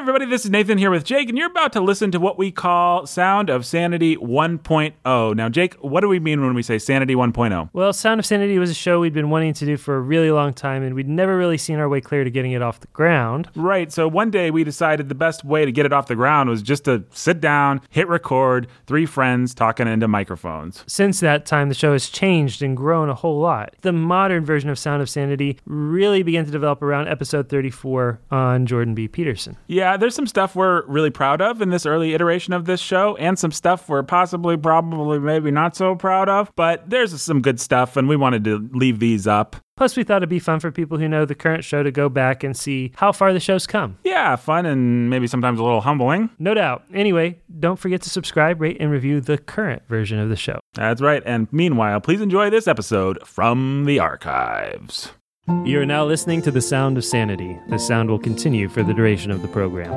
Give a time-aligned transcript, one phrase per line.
[0.00, 2.50] everybody, this is Nathan here with Jake, and you're about to listen to what we
[2.50, 5.36] call Sound of Sanity 1.0.
[5.36, 7.68] Now, Jake, what do we mean when we say Sanity 1.0?
[7.74, 10.30] Well, Sound of Sanity was a show we'd been wanting to do for a really
[10.30, 12.86] long time, and we'd never really seen our way clear to getting it off the
[12.86, 13.50] ground.
[13.54, 16.48] Right, so one day we decided the best way to get it off the ground
[16.48, 20.82] was just to sit down, hit record, three friends talking into microphones.
[20.86, 23.74] Since that time, the show has changed and grown a whole lot.
[23.82, 28.64] The modern version of Sound of Sanity really began to develop around episode 34 on
[28.64, 29.06] Jordan B.
[29.06, 29.58] Peterson.
[29.66, 33.16] Yeah, there's some stuff we're really proud of in this early iteration of this show,
[33.16, 37.60] and some stuff we're possibly, probably, maybe not so proud of, but there's some good
[37.60, 39.56] stuff, and we wanted to leave these up.
[39.76, 42.10] Plus, we thought it'd be fun for people who know the current show to go
[42.10, 43.96] back and see how far the show's come.
[44.04, 46.28] Yeah, fun and maybe sometimes a little humbling.
[46.38, 46.84] No doubt.
[46.92, 50.60] Anyway, don't forget to subscribe, rate, and review the current version of the show.
[50.74, 55.12] That's right, and meanwhile, please enjoy this episode from the archives.
[55.50, 57.58] You are now listening to The Sound of Sanity.
[57.68, 59.90] The sound will continue for the duration of the program.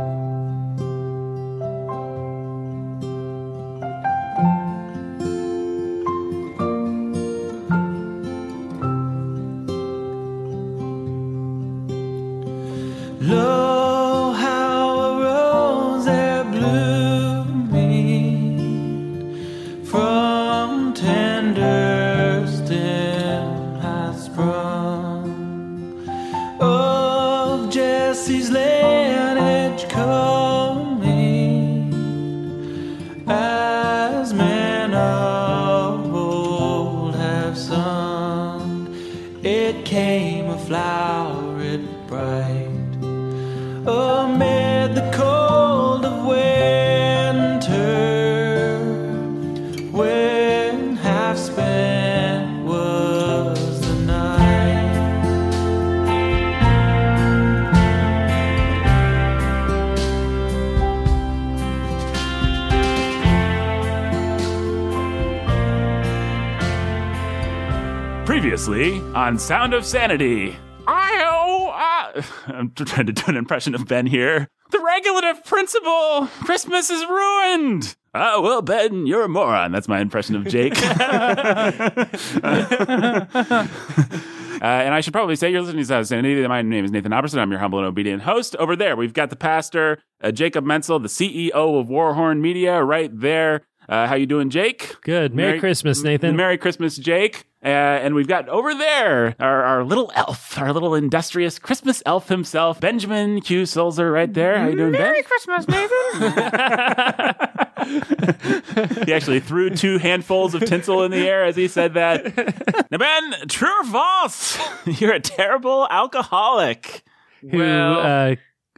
[13.22, 13.83] Lo,
[43.86, 47.80] amid the cold of winter
[49.92, 54.94] when half spent was the night
[68.26, 70.56] Previously on Sound of Sanity.
[72.48, 74.50] I I'm trying to do an impression of Ben here.
[74.72, 76.28] The regulative principle.
[76.44, 77.96] Christmas is ruined.
[78.16, 79.72] Oh, well, Ben, you're a moron.
[79.72, 80.74] That's my impression of Jake.
[84.62, 86.48] Uh, and I should probably say you're listening to Sound of Sanity.
[86.48, 87.40] My name is Nathan Alberson.
[87.40, 88.56] I'm your humble and obedient host.
[88.56, 93.10] Over there, we've got the pastor, uh, Jacob Mentzel, the CEO of Warhorn Media, right
[93.14, 93.64] there.
[93.90, 94.96] Uh, how you doing, Jake?
[95.02, 95.36] Good.
[95.36, 96.38] Merry, Christmas, Nathan.
[96.38, 97.46] Merry Christmas, Jake.
[97.64, 102.28] Uh, and we've got over there our, our little elf, our little industrious Christmas elf
[102.28, 103.66] himself, Benjamin Q.
[103.66, 104.60] Sulzer, right there.
[104.60, 105.02] How you doing, Ben?
[105.02, 105.24] Merry Ben?
[105.24, 107.36] Christmas, Nathan.
[109.06, 112.90] He actually threw two handfuls of tinsel in the air as he said that.
[112.92, 114.58] now, Ben, true or false?
[114.86, 117.04] You're a terrible alcoholic.
[117.42, 118.36] who uh,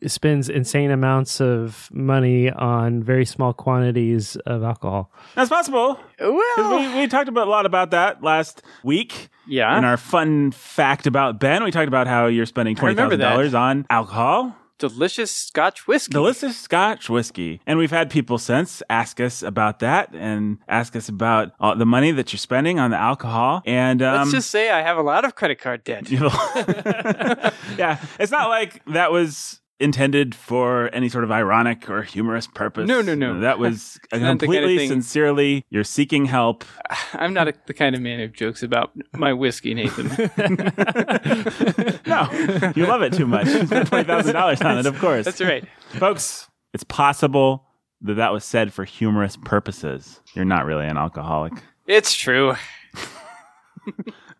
[0.08, 5.12] spends insane amounts of money on very small quantities of alcohol.
[5.36, 6.00] That's possible.
[6.20, 9.30] well, we, we talked about a lot about that last week.
[9.48, 9.78] Yeah.
[9.78, 13.20] In our fun fact about Ben, we talked about how you're spending twenty remember thousand
[13.22, 13.30] that.
[13.30, 14.56] dollars on alcohol.
[14.80, 16.12] delicious Scotch whiskey.
[16.12, 17.62] delicious Scotch whiskey.
[17.68, 21.86] And we've had people since ask us about that and ask us about uh, the
[21.86, 23.62] money that you're spending on the alcohol.
[23.66, 26.10] And um, Let's just say I have a lot of credit card debt.
[27.78, 32.88] yeah, it's not like that was intended for any sort of ironic or humorous purpose.
[32.88, 33.40] No, no, no.
[33.42, 35.66] That was a kind of completely sincerely.
[35.70, 36.64] You're seeking help.
[37.14, 40.08] I'm not a, the kind of man who jokes about my whiskey, Nathan.
[42.08, 42.30] No,
[42.76, 43.48] you love it too much.
[43.48, 45.26] You spent twenty thousand dollars on it, of course.
[45.26, 45.68] That's right.
[45.90, 46.48] folks.
[46.74, 47.66] It's possible
[48.02, 50.22] that that was said for humorous purposes.
[50.34, 51.54] You're not really an alcoholic.
[51.88, 52.56] It's true.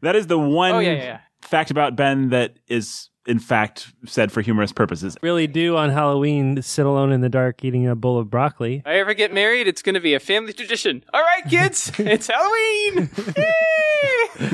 [0.02, 1.20] That is the one Oh, yeah, yeah.
[1.42, 5.18] fact about Ben that is, in fact, said for humorous purposes.
[5.22, 8.78] Really do on Halloween sit alone in the dark eating a bowl of broccoli.
[8.78, 11.04] If I ever get married, it's going to be a family tradition.
[11.14, 13.10] All right, kids, it's Halloween.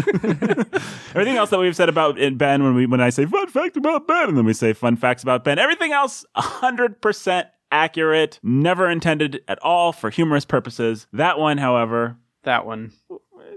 [1.14, 4.08] Everything else that we've said about Ben, when we when I say fun fact about
[4.08, 8.90] Ben, and then we say fun facts about Ben, everything else, hundred percent accurate, never
[8.90, 11.08] intended at all for humorous purposes.
[11.14, 12.92] That one, however, that one.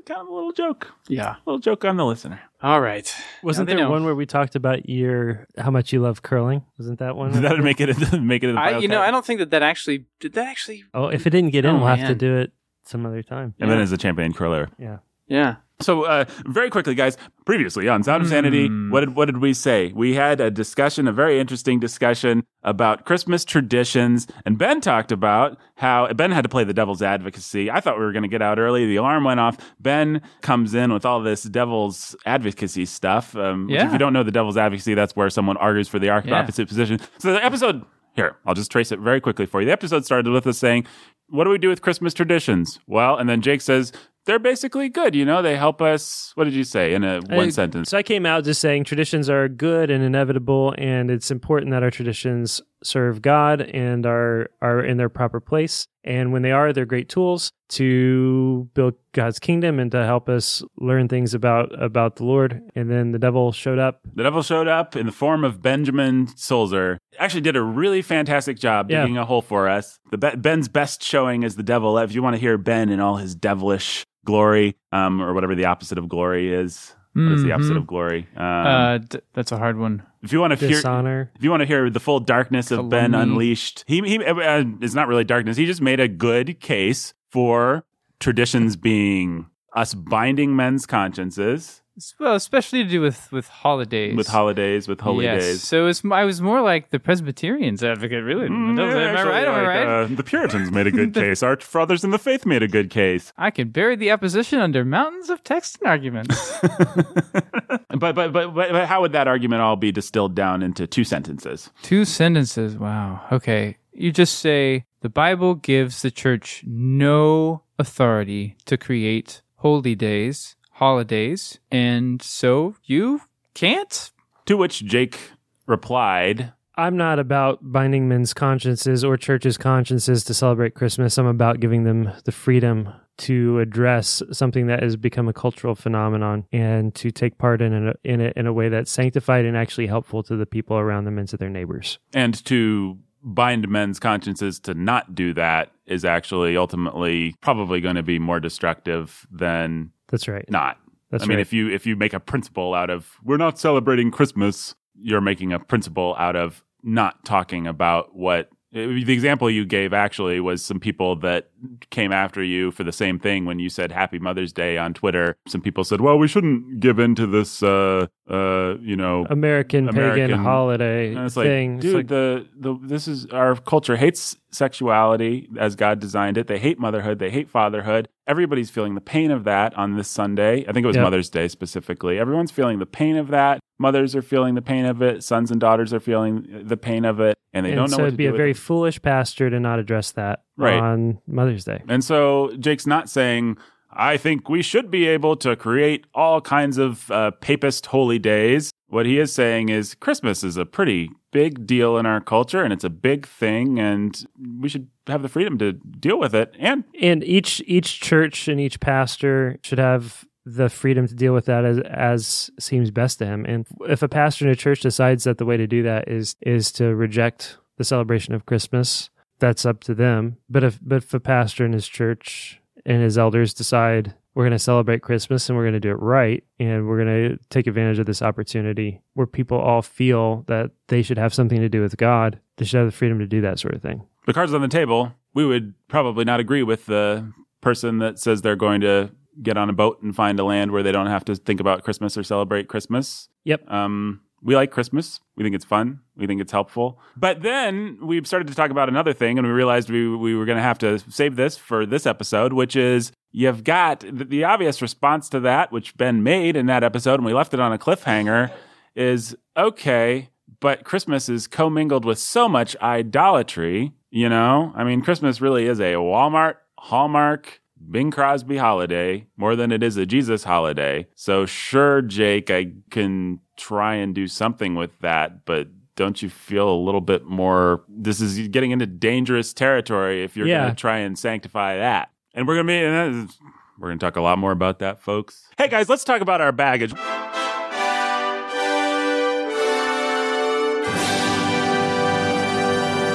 [0.07, 1.37] kind of a little joke, Yeah.
[1.37, 2.41] a little joke on the listener.
[2.65, 3.15] All right.
[3.43, 3.91] Wasn't there know.
[3.91, 6.65] one where we talked about your how much you love curling?
[6.79, 7.33] Wasn't that one?
[7.43, 7.89] That would make it
[8.23, 8.49] make it.
[8.49, 9.03] In the I, you know.
[9.03, 10.83] I don't think that that actually did that actually.
[10.95, 12.53] oh, if it didn't get in, Oh, we'll have to do it
[12.85, 13.55] some other time.
[13.61, 14.71] And then is a champion curler.
[14.79, 14.99] Yeah.
[15.27, 15.57] Yeah.
[15.81, 17.17] So, uh, very quickly, guys.
[17.45, 19.93] Previously on Sound of Sanity, what did what did we say?
[19.93, 25.59] We had a discussion, a very interesting discussion about Christmas traditions, and Ben talked about
[25.77, 27.71] how Ben had to play the devil's advocacy.
[27.73, 28.87] I thought we were going to get out early.
[28.87, 29.57] The alarm went off.
[29.81, 33.37] Ben comes in with all this devil's advocacy stuff.
[33.37, 33.87] Um, which Yeah.
[33.89, 36.39] if you don't know the devil's advocacy, that's where someone argues for the ar- Yeah.
[36.39, 37.01] opposite position.
[37.19, 37.83] So the episode
[38.17, 39.67] Here, I'll just trace it very quickly for you.
[39.67, 40.87] The episode started with us saying,
[41.31, 42.79] What do we do with Christmas traditions?
[42.87, 43.91] Well, and then Jake says,
[44.27, 45.15] They're basically good.
[45.15, 46.33] You know, they help us.
[46.35, 47.91] What did you say in a one I- sentence?
[47.91, 51.83] So I came out just saying traditions are good and inevitable, and it's important that
[51.83, 55.87] our traditions serve God and are are in their proper place.
[56.07, 60.63] And when they are, they're great tools to build God's kingdom and to help us
[60.79, 62.61] learn things about about the Lord.
[62.75, 64.01] And then the devil showed up.
[64.15, 66.97] The devil showed up in the form of Benjamin Solzer.
[67.19, 69.03] Actually, did a really fantastic job Yeah.
[69.03, 69.99] digging a hole for us.
[70.11, 71.99] The Be- Ben's best showing is the devil.
[71.99, 75.67] If you want to hear Ben and all his devilish glory, um, or whatever the
[75.67, 77.79] opposite of glory is, what is the opposite Mhm.
[77.79, 78.27] of glory?
[78.37, 80.03] Um, Uh, d- that's a hard one.
[80.23, 81.31] if you want to hear, Dishonor.
[81.37, 84.95] if you want to hear the full darkness of Ben unleashed, he he uh, it's
[84.95, 85.57] not really darkness.
[85.57, 87.85] He just made a good case for
[88.19, 91.83] traditions being us binding men's consciences S-
[92.19, 94.17] Well, especially to do with with holidays.
[94.17, 95.43] with holidays, with holy yes.
[95.45, 95.63] days.
[95.63, 98.49] So it's, I was more like the Presbyterians advocate, really.
[98.49, 99.07] Mm, Am I right?
[99.07, 99.87] actually, Am I right?
[99.87, 101.43] uh, the Puritans made a good case.
[101.43, 103.33] Our fathers in the faith made a good case.
[103.39, 106.59] I can bury the opposition under mountains of text and arguments.
[106.63, 111.05] but, but but but but how would that argument all be distilled down into two
[111.05, 111.71] sentences?
[111.83, 112.77] Two sentences.
[112.77, 113.21] Wow.
[113.31, 113.77] Okay.
[113.93, 121.59] You just say the Bible gives the church no authority to create holy days, holidays,
[121.71, 123.23] and so you
[123.55, 124.11] can't.
[124.47, 125.19] To which Jake
[125.67, 131.17] replied, I'm not about binding men's consciences or churches' consciences to celebrate Christmas.
[131.17, 136.45] I'm about giving them the freedom to address something that has become a cultural phenomenon
[136.53, 139.87] and to take part in it, in it in a way that's sanctified and actually
[139.87, 141.99] helpful to the people around them and to their neighbors.
[142.13, 148.03] and to bind men's consciences to not do that is actually ultimately probably going to
[148.03, 150.49] be more destructive than That's right.
[150.49, 150.79] not.
[151.11, 151.43] That's I mean, right.
[151.43, 155.53] if you if you make a principle out of we're not celebrating Christmas, you're making
[155.53, 160.81] a principle out of not talking about what the example you gave actually was some
[160.81, 161.49] people that
[161.91, 165.37] came after you for the same thing when you said Happy Mother's Day on Twitter.
[165.47, 169.89] Some people said, "Well, we shouldn't give in to this, uh, uh, you know." American,
[169.89, 171.79] American- pagan holiday And it's like, thing.
[171.79, 176.47] Dude, like- the the this is our culture hates sexuality as God designed it.
[176.47, 177.19] They hate motherhood.
[177.19, 178.09] They hate fatherhood.
[178.27, 180.65] Everybody's feeling the pain of that on this Sunday.
[180.69, 181.05] I think it was Yep.
[181.05, 182.19] Mother's Day specifically.
[182.19, 183.61] Everyone's feeling the pain of that.
[183.85, 185.23] Mothers are feeling the pain of it.
[185.23, 188.03] Sons and daughters are feeling the pain of it, and they and don't know so
[188.05, 188.57] it'd be a very it.
[188.57, 190.81] foolish pastor to not address that Right.
[190.81, 191.83] on Mother's Day.
[191.87, 193.59] And so Jake's not saying,
[193.93, 198.71] I think we should be able to create all kinds of uh, papist holy days.
[198.89, 202.73] What he is saying is Christmas is a pretty big deal in our culture and
[202.73, 204.25] it's a big thing and
[204.61, 206.55] we should have the freedom to deal with it.
[206.59, 211.47] And and each each church and each pastor should have the freedom to deal with
[211.47, 213.45] that as as seems best to him.
[213.47, 216.37] And if a pastor in a church decides that the way to do that is
[216.41, 220.37] is to reject the celebration of Christmas, that's up to them.
[220.49, 224.53] But if but if a pastor in his church and his elders decide we're going
[224.53, 227.67] to celebrate Christmas and we're going to do it right and we're going to take
[227.67, 231.81] advantage of this opportunity where people all feel that they should have something to do
[231.81, 234.03] with God, they should have the freedom to do that sort of thing.
[234.27, 238.43] the cards on the table, we would probably not agree with the person that says
[238.43, 239.11] they're going to
[239.43, 241.85] get on a boat and find a land where they don't have to think about
[241.85, 243.29] Christmas or celebrate Christmas.
[243.45, 243.71] Yep.
[243.71, 245.21] Um, we like Christmas.
[245.37, 246.01] We think it's fun.
[246.17, 247.01] We think it's helpful.
[247.17, 250.45] But then we started to talk about another thing, and we realized we we were
[250.45, 254.45] going to have to save this for this episode, which is you've got the, the
[254.45, 257.73] obvious response to that, which Ben made in that episode, and we left it on
[257.73, 258.53] a cliffhanger.
[258.95, 260.29] Is okay,
[260.61, 263.93] but Christmas is commingled with so much idolatry.
[264.11, 267.61] You know, I mean, Christmas really is a Walmart Hallmark
[267.91, 271.07] Bing Crosby holiday more than it is a Jesus holiday.
[271.15, 276.69] So sure, Jake, I can try and do something with that, but don't you feel
[276.69, 277.85] a little bit more?
[277.89, 280.63] This is getting into dangerous territory if you're Yeah.
[280.63, 282.11] going to try and sanctify that.
[282.35, 283.39] And we're going to be, and is-
[283.79, 285.49] we're going to talk a lot more about that, folks.
[285.59, 286.93] Hey guys, let's talk about our baggage.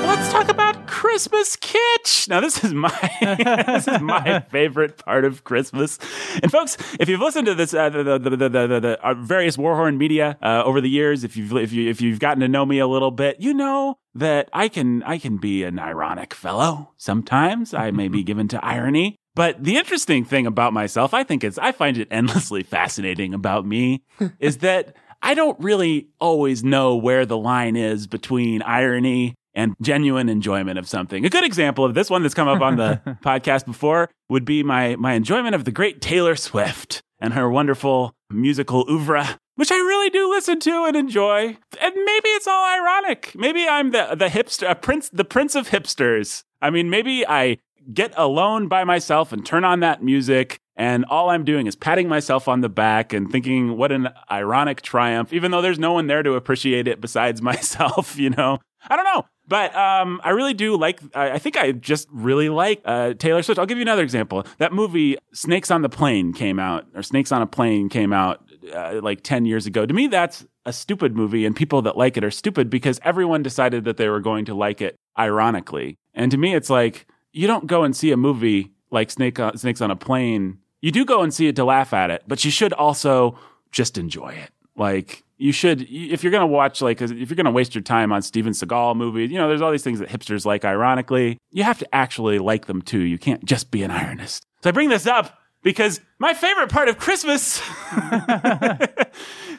[0.05, 0.68] Let's talk about
[1.09, 2.29] Christmas kitsch.
[2.29, 2.91] Now, this is my
[3.65, 5.97] this is my favorite part of Christmas.
[6.43, 9.15] And folks, if you've listened to this, uh, the, the, the, the, the, the uh,
[9.15, 12.47] various Warhorn media uh, over the years, if you've if you if you've gotten to
[12.47, 16.35] know me a little bit, you know that I can I can be an ironic
[16.35, 16.91] fellow.
[16.97, 19.15] Sometimes I may be given to irony.
[19.33, 23.65] But the interesting thing about myself, I think, is I find it endlessly fascinating about
[23.65, 24.03] me,
[24.39, 30.29] is that I don't really always know where the line is between irony and genuine
[30.29, 31.25] enjoyment of something.
[31.25, 34.63] A good example of this one that's come up on the podcast before would be
[34.63, 39.37] my my enjoyment of the great Taylor Swift and her wonderful musical oeuvre.
[39.55, 41.57] which I really do listen to and enjoy.
[41.81, 43.33] And maybe it's all ironic.
[43.35, 46.43] Maybe I'm the the hipster, a prince, the prince of hipsters.
[46.61, 47.57] I mean, maybe I
[47.93, 50.57] get alone by myself and turn on that music.
[50.77, 54.81] And all I'm doing is patting myself on the back and thinking, what an ironic
[54.81, 58.59] triumph, even though there's no one there to appreciate it besides myself, you know?
[58.89, 59.25] I don't know.
[59.49, 61.01] But um, I really do like.
[61.15, 63.57] I, I think I just really like uh, Taylor Swift.
[63.57, 64.45] I'll give you another example.
[64.59, 68.47] That movie Snakes on the Plane came out, or Snakes on a Plane came out
[68.71, 69.87] uh, like ten years ago.
[69.87, 73.41] To me, that's a stupid movie, and people that like it are stupid because everyone
[73.41, 75.97] decided that they were going to like it ironically.
[76.13, 79.57] And to me, it's like you don't go and see a movie like Snake on,
[79.57, 80.59] Snakes on a Plane.
[80.79, 83.37] You do go and see it to laugh at it, but you should also
[83.71, 84.51] just enjoy it.
[84.75, 87.81] Like you should, if you're going to watch, like, if you're going to waste your
[87.81, 91.37] time on Steven Seagal movies, you know, there's all these things that hipsters like ironically.
[91.51, 92.99] You have to actually like them too.
[92.99, 94.41] You can't just be an ironist.
[94.61, 97.57] So I bring this up because my favorite part of Christmas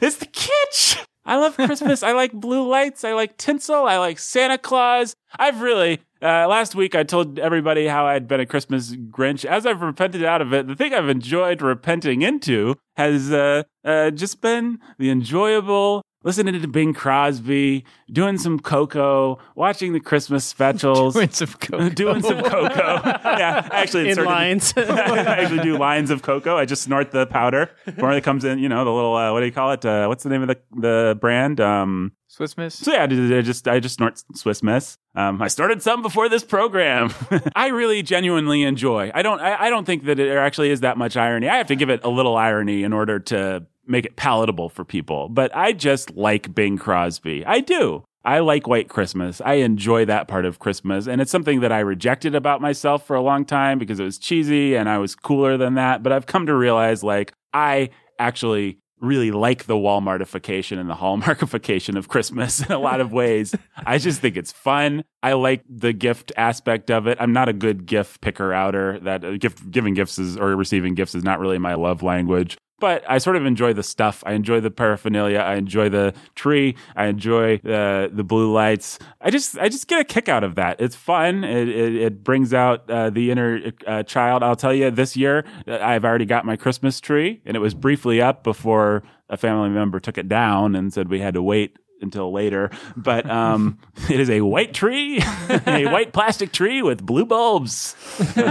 [0.01, 1.03] is the kitsch.
[1.25, 2.03] I love Christmas.
[2.03, 3.03] I like blue lights.
[3.03, 3.87] I like tinsel.
[3.87, 5.15] I like Santa Claus.
[5.37, 9.45] I've really, uh, last week I told everybody how I'd been a Christmas Grinch.
[9.45, 14.11] As I've repented out of it, the thing I've enjoyed repenting into has uh, uh,
[14.11, 21.13] just been the enjoyable listening to Bing Crosby, doing some cocoa, watching the Christmas specials,
[21.15, 21.89] Doing some cocoa.
[22.03, 23.01] doing some cocoa.
[23.03, 24.73] yeah, actually, In certain- lines.
[24.77, 26.57] I actually do lines of cocoa.
[26.57, 28.59] I just snort the powder before it comes in.
[28.59, 29.83] You know, the little uh, what do you call it?
[29.83, 31.59] Uh, what's the name of the the brand?
[31.59, 32.75] Um, Swiss Miss.
[32.75, 34.97] so yeah, I just I just snort Swiss Miss.
[35.15, 37.13] Um, I started some before this program.
[37.57, 39.11] I really genuinely enjoy.
[39.13, 41.49] I don't I, I don't think that there actually is that much irony.
[41.49, 44.85] I have to give it a little irony in order to make it palatable for
[44.85, 45.27] people.
[45.27, 47.45] But I just like Bing Crosby.
[47.45, 48.05] I do.
[48.23, 49.41] I like White Christmas.
[49.43, 51.07] I enjoy that part of Christmas.
[51.07, 54.17] And it's something that I rejected about myself for a long time because it was
[54.17, 56.01] cheesy and I was cooler than that.
[56.01, 61.97] But I've come to realize like I actually really like the Walmartification and the Hallmarkification
[61.97, 63.53] of Christmas in a lot of ways.
[63.85, 65.03] I just think it's fun.
[65.23, 67.17] I like the gift aspect of it.
[67.19, 68.99] I'm not a good gift picker outer.
[68.99, 72.57] That uh, gift giving gifts is or receiving gifts is not really my love language.
[72.81, 74.23] But I sort of enjoy the stuff.
[74.25, 75.37] I enjoy the paraphernalia.
[75.39, 76.75] I enjoy the tree.
[76.95, 78.99] I enjoy the the blue lights.
[79.21, 80.81] I just I just get a kick out of that.
[80.81, 81.43] It's fun.
[81.43, 84.43] It it, it brings out uh, the inner uh, child.
[84.43, 87.73] I'll tell you, this year uh, I've already got my Christmas tree, and it was
[87.73, 91.77] briefly up before a family member took it down and said we had to wait
[92.01, 92.69] until later.
[92.97, 93.77] But um,
[94.09, 95.19] it is a white tree,
[95.49, 97.95] a white plastic tree with blue bulbs.
[98.35, 98.43] you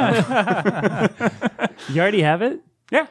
[2.01, 2.61] already have it?
[2.91, 3.07] Yeah.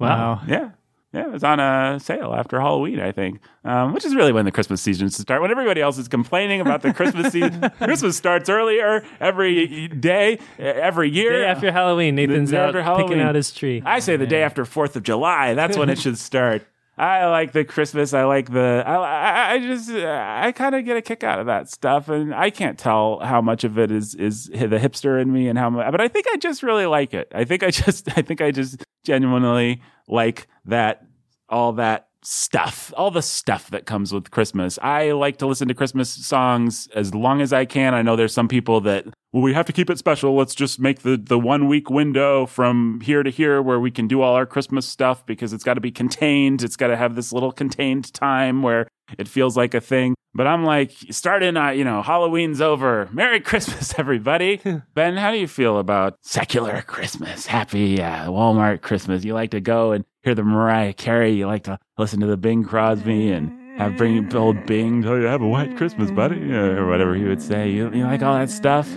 [0.00, 0.40] Wow.
[0.46, 0.70] Yeah.
[1.12, 4.44] Yeah, it was on a sale after Halloween, I think, um, which is really when
[4.44, 5.42] the Christmas season starts.
[5.42, 11.10] When everybody else is complaining about the Christmas season, Christmas starts earlier every day, every
[11.10, 11.32] year.
[11.32, 13.08] Day after Halloween, Nathan's day out after Halloween.
[13.08, 13.82] picking out his tree.
[13.84, 15.54] I say the day after Fourth of July.
[15.54, 16.64] That's when it should start.
[17.00, 18.12] I like the Christmas.
[18.12, 18.84] I like the.
[18.86, 19.88] I, I, just.
[19.90, 23.40] I kind of get a kick out of that stuff, and I can't tell how
[23.40, 25.90] much of it is is the hipster in me, and how much.
[25.90, 27.32] But I think I just really like it.
[27.34, 28.08] I think I just.
[28.18, 31.06] I think I just genuinely like that.
[31.48, 34.78] All that stuff, all the stuff that comes with Christmas.
[34.82, 37.94] I like to listen to Christmas songs as long as I can.
[37.94, 40.36] I know there's some people that, well, we have to keep it special.
[40.36, 44.06] Let's just make the, the one week window from here to here where we can
[44.06, 46.62] do all our Christmas stuff because it's got to be contained.
[46.62, 48.86] It's got to have this little contained time where
[49.18, 50.14] it feels like a thing.
[50.32, 53.08] But I'm like, starting, uh, you know, Halloween's over.
[53.12, 54.60] Merry Christmas, everybody.
[54.94, 57.46] ben, how do you feel about secular Christmas?
[57.46, 59.24] Happy uh, Walmart Christmas.
[59.24, 61.32] You like to go and hear the Mariah Carey.
[61.32, 63.50] You like to listen to the Bing Crosby and
[63.80, 67.42] have bring old Bing tell you have a white Christmas, buddy, or whatever he would
[67.42, 67.70] say.
[67.70, 68.88] You, you like all that stuff?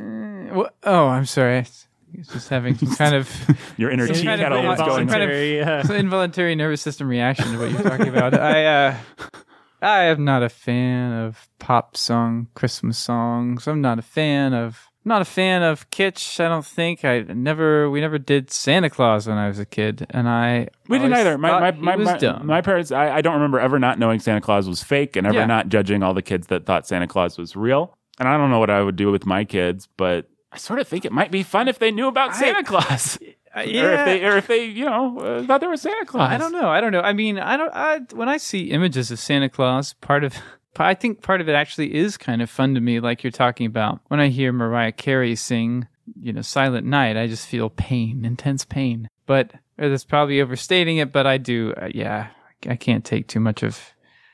[0.52, 1.58] Wha- Oh, I'm sorry.
[1.60, 1.66] I
[2.18, 3.28] was just having some kind of
[3.78, 5.08] Your inner Some tea kind of kettle was going.
[5.08, 8.36] kind of- Involuntary, uh, some involuntary nervous system reaction to what you're talking about.
[8.36, 8.98] I uh,
[9.84, 13.68] I am not a fan of pop song Christmas songs.
[13.68, 16.40] I'm not a fan of not a fan of kitsch.
[16.40, 20.08] I don't think I never we never did Santa Claus when I was a kid,
[20.10, 21.38] and I We didn't either.
[21.38, 22.92] My my my, my, my parents.
[22.92, 25.46] I, I don't remember ever not knowing Santa Claus was fake, and ever Yeah.
[25.46, 27.98] not judging all the kids that thought Santa Claus was real.
[28.20, 30.88] And I don't know what I would do with my kids, but I sort of
[30.88, 33.18] think it might be fun if they knew about Santa Claus,
[33.56, 36.32] Uh, or if they or if they you know uh, thought there was Santa Claus.
[36.32, 36.70] I don't know.
[36.70, 37.02] I don't know.
[37.02, 37.72] I mean, I don't.
[37.74, 40.36] I, when I see images of Santa Claus, part of
[40.78, 43.68] I think part of it actually is kind of fun to me, like you're talking
[43.68, 44.00] about.
[44.08, 45.88] When I hear Mariah Carey sing,
[46.20, 49.08] you know, "Silent Night," I just feel pain, intense pain.
[49.28, 51.12] But or that's probably overstating it.
[51.12, 51.74] But I do.
[51.80, 52.30] Uh, yeah,
[52.68, 53.94] I can't take too much of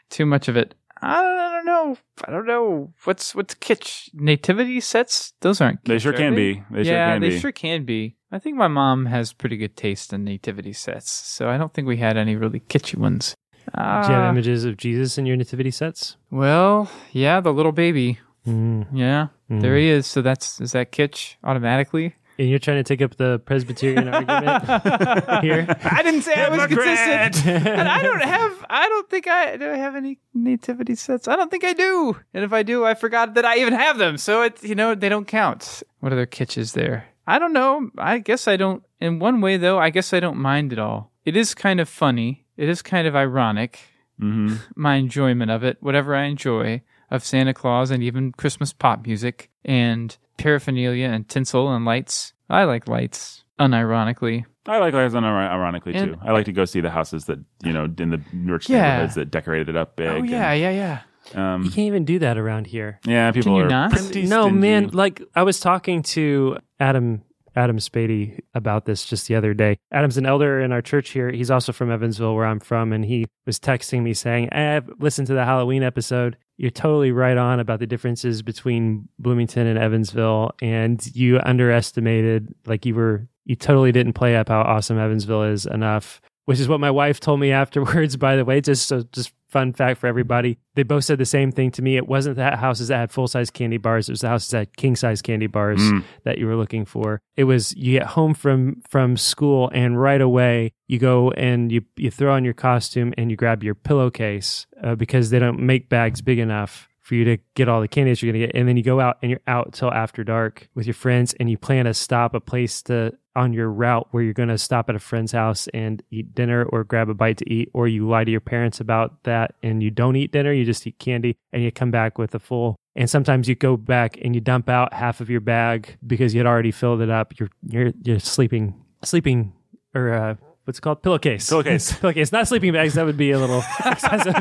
[0.10, 0.76] too much of it.
[1.02, 1.98] I don't, I don't know.
[2.26, 2.94] I don't know.
[3.04, 4.10] What's what's kitsch?
[4.14, 5.34] Nativity sets?
[5.42, 5.84] Those aren't.
[5.86, 6.54] They sure can they?
[6.54, 6.64] be.
[6.72, 7.40] They sure yeah, can they be.
[7.40, 8.16] sure can be.
[8.31, 11.88] I think my mom has pretty good taste in nativity sets, so I don't think
[11.88, 13.36] we had any really kitschy ones.
[13.75, 16.17] Do you have Ah, images of Jesus in your nativity sets?
[16.31, 18.19] well, yeah, the little baby.
[18.48, 18.88] Mm.
[18.93, 20.07] Yeah, there he is.
[20.07, 22.15] So that's is that kitsch automatically?
[22.39, 24.63] And you're trying to take up the Presbyterian argument
[25.43, 25.67] here.
[25.83, 28.65] I didn't say I was consistent, and I don't have.
[28.69, 29.69] I don't think I do.
[29.69, 31.27] I have any nativity sets.
[31.27, 32.15] I don't think I do.
[32.33, 34.17] And if I do, I forgot that I even have them.
[34.17, 35.83] So it's you know they don't count.
[36.00, 37.09] What other kitsch's there?
[37.29, 37.89] I don't know.
[37.98, 38.83] I guess I don't.
[39.00, 41.12] In one way, though, I guess I don't mind it all.
[41.25, 42.45] It is kind of funny.
[42.57, 43.79] It is kind of ironic.
[44.19, 46.81] hmm My enjoyment of it, whatever I enjoy
[47.12, 52.33] of Santa Claus and even Christmas pop music and paraphernalia and tinsel and lights.
[52.50, 54.45] I like lights, unironically.
[54.67, 56.19] I like lights unironically And- too.
[56.24, 58.81] I like to go see the houses that you know in the rich Yeah.
[58.81, 60.07] neighborhoods that decorated it up big.
[60.09, 61.00] Oh yeah, yeah, yeah.
[61.33, 63.00] and, You um, can't even do that around here.
[63.05, 63.31] yeah.
[63.31, 63.91] People you are not?
[63.91, 64.59] pretty no, stingy.
[64.59, 64.89] man.
[64.93, 67.24] Like I was talking to Adam
[67.55, 69.77] Adam Spady about this just the other day.
[69.91, 71.31] Adam's an elder in our church here.
[71.31, 75.27] He's also from Evansville, where I'm from, and he was texting me saying, "I've listened
[75.27, 76.38] to the Halloween episode.
[76.57, 82.53] You're totally right on about the differences between Bloomington and Evansville, and you underestimated.
[82.65, 86.67] Like you were, you totally didn't play up how awesome Evansville is enough." Which is
[86.67, 88.17] what my wife told me afterwards.
[88.17, 90.58] By the way, just so just fun fact for everybody.
[90.75, 91.98] They both said the same thing to me.
[91.98, 94.08] It wasn't the houses that had full size candy bars.
[94.08, 96.03] It was the houses that had king size candy bars Mm.
[96.24, 97.22] that you were looking for.
[97.36, 101.82] It was you get home from from school and right away you go and you
[101.98, 105.89] you throw on your costume and you grab your pillowcase uh, because they don't make
[105.89, 108.56] bags big enough for you to get all the candy you're gonna get.
[108.56, 111.50] And then you go out and you're out till after dark with your friends and
[111.50, 114.89] you plan to stop a place to on your route where you're going to stop
[114.89, 118.08] at a friend's house and eat dinner or grab a bite to eat, or you
[118.08, 121.38] lie to your parents about that and you don't eat dinner, you just eat candy
[121.54, 122.75] and you come back with a full.
[122.96, 126.39] And sometimes you go back and you dump out half of your bag because you
[126.39, 127.39] had already filled it up.
[127.39, 129.54] You're you're you're sleeping sleeping
[129.96, 130.36] or uh,
[130.66, 131.94] what's it called pillowcase Pillowcase.
[132.00, 134.34] pillowcase not sleeping bags that would be a little excessive.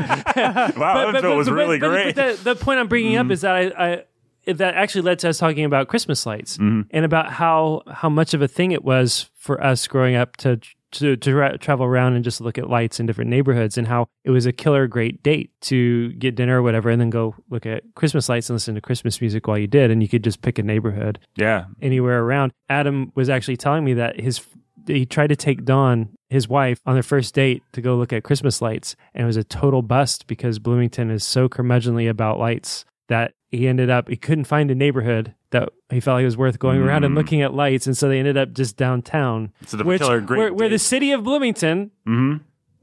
[0.76, 2.14] Wow, Evansville was really but, great.
[2.14, 3.32] But the, the point I'm bringing up mm-hmm.
[3.32, 4.04] is that I, I
[4.52, 6.82] that actually led to us talking about Christmas lights mm-hmm.
[6.90, 10.58] and about how how much of a thing it was for us growing up to
[10.92, 14.06] to to ra- travel around and just look at lights in different neighborhoods and how
[14.24, 17.66] it was a killer great date to get dinner or whatever and then go look
[17.66, 20.40] at Christmas lights and listen to Christmas music while you did and you could just
[20.40, 21.66] pick a neighborhood yeah.
[21.82, 22.52] anywhere around.
[22.70, 24.40] Adam was actually telling me that his
[24.86, 28.22] he tried to take Dawn, his wife, on their first date to go look at
[28.22, 32.84] Christmas lights, and it was a total bust because Bloomington is so curmudgeonly about lights
[33.08, 36.36] that he ended up he couldn't find a neighborhood that he felt like it was
[36.36, 37.16] worth going around and Mm.
[37.16, 40.38] looking at lights, and so they ended up just downtown, Instead of which, killer great
[40.38, 42.40] where, where the city of Bloomington Mhm.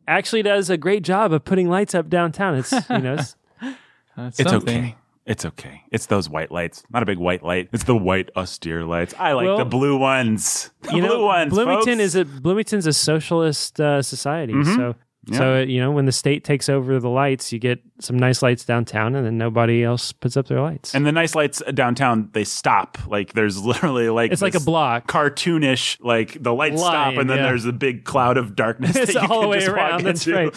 [0.07, 2.55] actually does a great job of putting lights up downtown.
[2.55, 3.13] It's you know.
[3.13, 3.35] It's,
[4.17, 4.95] That's It's okay.
[5.25, 5.81] It's okay.
[5.91, 6.83] It's those white lights.
[6.91, 7.69] Not a big white light.
[7.73, 9.13] It's the white austere lights.
[9.17, 10.69] I like Well, the blue ones.
[10.83, 11.51] The you blue know, ones.
[11.51, 12.03] Bloomington folks.
[12.03, 14.75] is a Bloomington's a socialist uh, society, Mhm.
[14.75, 14.95] so
[15.27, 15.37] Yeah.
[15.39, 18.63] so you know when the state takes over the lights, you get some nice lights
[18.65, 20.93] downtown, and then nobody else puts up their lights.
[20.93, 22.99] And the nice lights downtown, they stop.
[23.07, 25.07] Like there's literally like it's like a block.
[25.07, 25.97] cartoonish.
[26.01, 27.47] Like the lights stop, and then yeah.
[27.47, 28.95] there's a big cloud of darkness.
[29.01, 30.51] It's all the way around, that's into.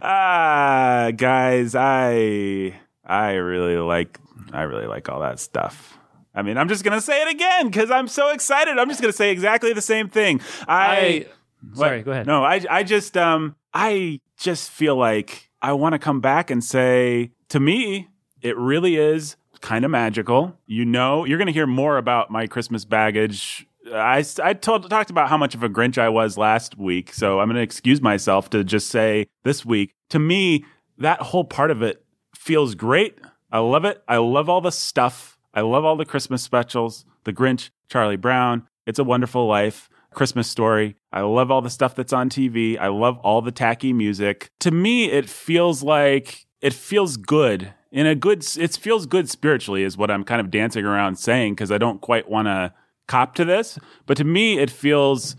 [0.00, 2.74] ah, guys, I
[3.06, 4.18] I really like
[4.52, 5.98] I really like all that stuff.
[6.34, 8.78] I mean, I'm just gonna say it again because I'm so excited.
[8.78, 10.40] I'm just gonna say exactly the same thing.
[10.68, 11.26] I,
[11.74, 12.04] Sorry, What?
[12.04, 12.26] go ahead.
[12.26, 16.62] No, I I just um I just feel like I want to come back and
[16.62, 18.08] say to me
[18.42, 20.56] it really is kind of magical.
[20.66, 23.66] You know, you're going to hear more about my Christmas baggage.
[23.92, 27.40] I I told talked about how much of a Grinch I was last week, so
[27.40, 30.64] I'm going to excuse myself to just say this week to me
[30.98, 32.04] that whole part of it
[32.46, 33.18] feels great.
[33.50, 34.04] I love it.
[34.06, 35.36] I love all the stuff.
[35.52, 37.04] I love all the Christmas specials.
[37.24, 40.94] The Grinch, Charlie Brown, It's a Wonderful Life, Christmas Story.
[41.12, 42.78] I love all the stuff that's on TV.
[42.78, 44.50] I love all the tacky music.
[44.60, 47.74] To me, it feels like it feels good.
[47.90, 51.54] In a good, it feels good spiritually, is what I'm kind of dancing around saying
[51.54, 52.72] because I don't quite want to
[53.08, 53.76] cop to this.
[54.06, 55.34] But to me, it feels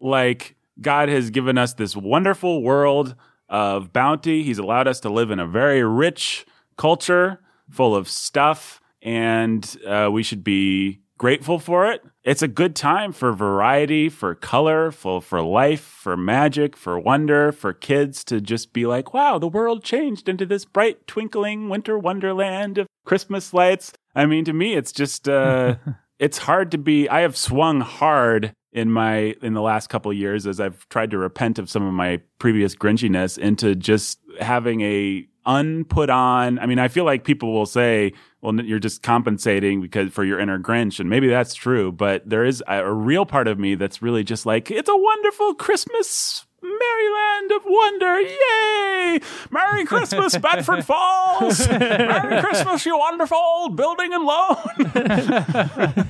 [0.00, 3.14] like God has given us this wonderful world
[3.52, 4.42] of bounty.
[4.42, 7.38] He's allowed us to live in a very rich culture
[7.70, 12.02] full of stuff, and uh, we should be grateful for it.
[12.24, 17.52] It's a good time for variety, for color, for, for life, for magic, for wonder,
[17.52, 21.98] for kids to just be like, wow, the world changed into this bright, twinkling winter
[21.98, 23.92] wonderland of Christmas lights.
[24.14, 25.76] I mean, to me, it's just, uh,
[26.18, 30.46] it's hard to be, I have swung hard in my in the last couple years
[30.46, 35.26] as I've tried to repent of some of my previous grinchiness into just having a
[35.44, 36.58] unput on.
[36.58, 40.38] I mean, I feel like people will say, "Well, you're just compensating because for your
[40.38, 41.92] inner Grinch," and maybe that's true.
[41.92, 44.96] But there is a, a real part of me that's really just like, "It's a
[44.96, 48.20] wonderful Christmas Maryland of Wonder.
[48.20, 49.20] Yay!
[49.50, 51.68] Merry Christmas, Bedford Falls!
[51.68, 54.56] Merry Christmas, you wonderful building and loan!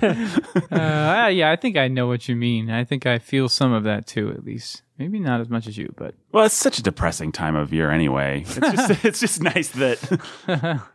[0.72, 2.70] Uh, yeah, I think I know what you mean.
[2.70, 4.82] I think I feel some of that too, at least.
[4.98, 7.90] Maybe not as much as you, but Well, it's such a depressing time of year
[7.90, 8.44] anyway.
[8.46, 8.54] It's
[8.88, 10.00] just it's just nice that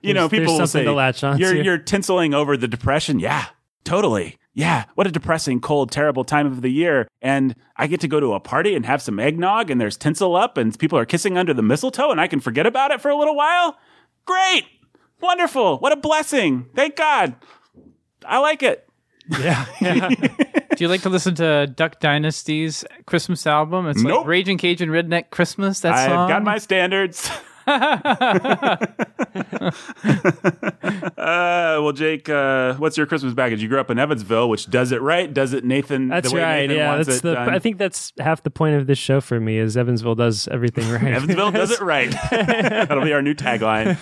[0.01, 2.57] you know There's- there's people will say to latch on you're to." you're tinseling over
[2.57, 3.19] the depression.
[3.19, 3.45] Yeah,
[3.83, 4.37] totally.
[4.57, 7.07] Yeah, what a depressing, cold, terrible time of the year.
[7.21, 10.35] And I get to go to a party and have some eggnog, and there's tinsel
[10.35, 13.09] up, and people are kissing under the mistletoe, and I can forget about it for
[13.09, 13.77] a little while.
[14.25, 14.65] Great,
[15.21, 16.65] wonderful, what a blessing!
[16.75, 17.35] Thank God.
[18.25, 18.89] I like it.
[19.39, 20.09] Yeah, yeah.
[20.75, 23.85] do you like to listen to Duck Dynasty's Christmas album?
[23.85, 24.21] It's Nope.
[24.21, 25.81] like Raging Cajun Redneck Christmas.
[25.81, 26.29] That I've song.
[26.29, 27.29] got my standards.
[27.67, 28.79] uh,
[31.17, 33.61] well, Jake, uh, what's your Christmas baggage?
[33.61, 35.33] You grew up in Evansville, which does it right.
[35.33, 36.07] Does it, Nathan?
[36.07, 36.67] That's the way right.
[36.67, 37.33] Nathan yeah, that's the.
[37.33, 37.49] done?
[37.49, 40.89] I think that's half the point of this show for me is Evansville does everything
[40.89, 41.13] right.
[41.13, 42.11] Evansville does it right.
[42.31, 43.97] That'll be our new tagline.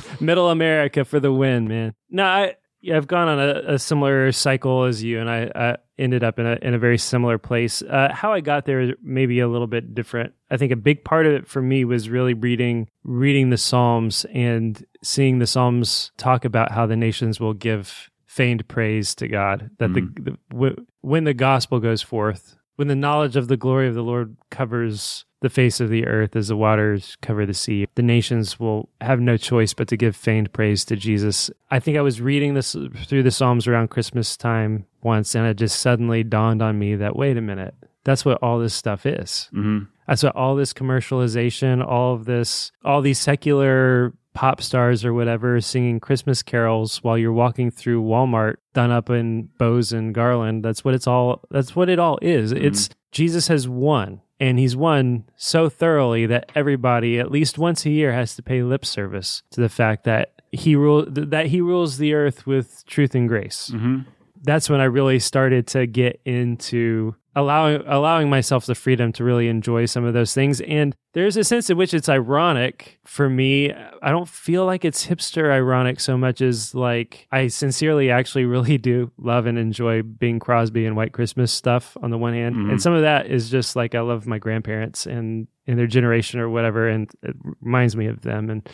[0.20, 1.94] Middle America for the win, man.
[2.10, 5.76] No, I yeah, I've gone on a, a similar cycle as you, and I, I
[5.98, 7.82] ended up in a in a very similar place.
[7.82, 10.32] Uh, how I got there is maybe a little bit different.
[10.50, 14.26] I think a big part of it for me was really reading reading the Psalms
[14.32, 19.70] and seeing the Psalms talk about how the nations will give feigned praise to God.
[19.78, 23.88] That the, the w- when the gospel goes forth, when the knowledge of the glory
[23.88, 27.88] of the Lord covers the face of the earth as the waters cover the sea,
[27.96, 31.50] the nations will have no choice but to give feigned praise to Jesus.
[31.72, 35.54] I think I was reading this through the Psalms around Christmas time once, and it
[35.54, 39.48] just suddenly dawned on me that wait a minute, that's what all this stuff is.
[39.52, 45.12] hmm That's what all this commercialization, all of this, all these secular pop stars or
[45.12, 50.64] whatever singing Christmas carols while you're walking through Walmart done up in bows and garland.
[50.64, 52.52] That's what it's all that's what it all is.
[52.52, 57.90] It's Jesus has won and he's won so thoroughly that everybody at least once a
[57.90, 61.98] year has to pay lip service to the fact that he rule that he rules
[61.98, 64.02] the earth with truth and grace hmm
[64.44, 69.48] that's when I really started to get into allowing allowing myself the freedom to really
[69.48, 70.60] enjoy some of those things.
[70.62, 73.72] And there's a sense in which it's ironic for me.
[74.02, 78.76] I don't feel like it's hipster ironic so much as like I sincerely actually really
[78.76, 82.56] do love and enjoy Bing Crosby and White Christmas stuff on the one hand.
[82.56, 82.78] And mm-hmm.
[82.78, 86.48] some of that is just like I love my grandparents and in their generation or
[86.48, 88.68] whatever and it reminds me of them and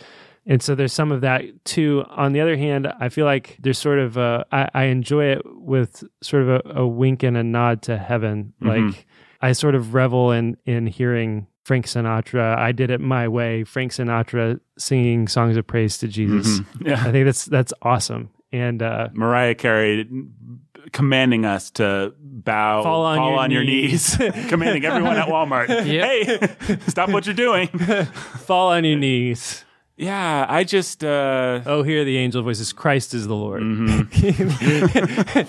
[0.47, 2.05] and so there's some of that too.
[2.09, 5.41] On the other hand, I feel like there's sort of a, I, I enjoy it
[5.45, 8.53] with sort of a, a wink and a nod to heaven.
[8.61, 9.07] Like
[9.41, 12.57] I sort of revel in, in hearing Frank Sinatra.
[12.57, 13.63] I did it my way.
[13.63, 16.59] Frank Sinatra singing songs of praise to Jesus.
[16.79, 17.03] Yeah.
[17.03, 18.29] I think that's, that's awesome.
[18.51, 20.07] And, uh, Mariah Carey
[20.91, 24.15] commanding us to bow, Fall on your your knees,
[24.47, 27.67] commanding everyone at Walmart, hey, stop what you're doing.
[27.67, 29.64] fall on your knees.
[29.97, 32.73] Yeah, I just, uh, Oh, hear the angel voices.
[32.73, 33.63] Christ is the Lord.
[33.63, 35.41] Mm-hmm.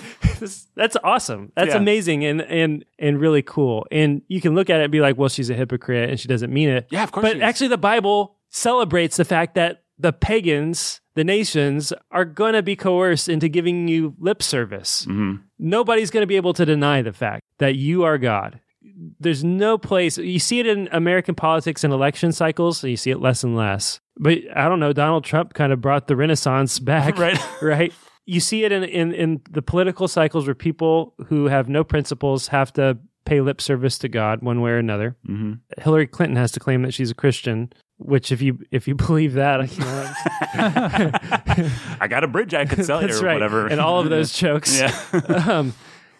[0.75, 1.51] That's awesome.
[1.55, 1.77] That's Yeah.
[1.77, 3.85] amazing and and and really cool.
[3.91, 6.27] And you can look at it and be like, well, she's a hypocrite and she
[6.27, 6.87] doesn't mean it.
[6.89, 11.91] Yeah, of course But actually, the Bible celebrates the fact that the pagans, the nations,
[12.11, 15.05] are going to be coerced into giving you lip service.
[15.09, 15.37] Mm-hmm.
[15.59, 18.59] Nobody's going to be able to deny the fact that you are God.
[19.19, 20.17] There's no place.
[20.17, 23.55] You see it in American politics and election cycles, and you see it less and
[23.55, 23.99] less.
[24.17, 24.93] But I don't know.
[24.93, 27.39] Donald Trump kind of brought the Renaissance back, Right.
[27.61, 27.93] right?
[28.25, 32.47] You see it in, in in the political cycles where people who have no principles
[32.49, 35.15] have to pay lip service to God one way or another.
[35.27, 35.53] Mm-hmm.
[35.81, 39.33] Hillary Clinton has to claim that she's a Christian, which if you if you believe
[39.33, 40.11] that, know,
[42.01, 43.67] I got a bridge I could sell you or right, whatever.
[43.67, 44.77] and all of those jokes.
[44.79, 44.95] yeah.
[45.47, 45.73] um,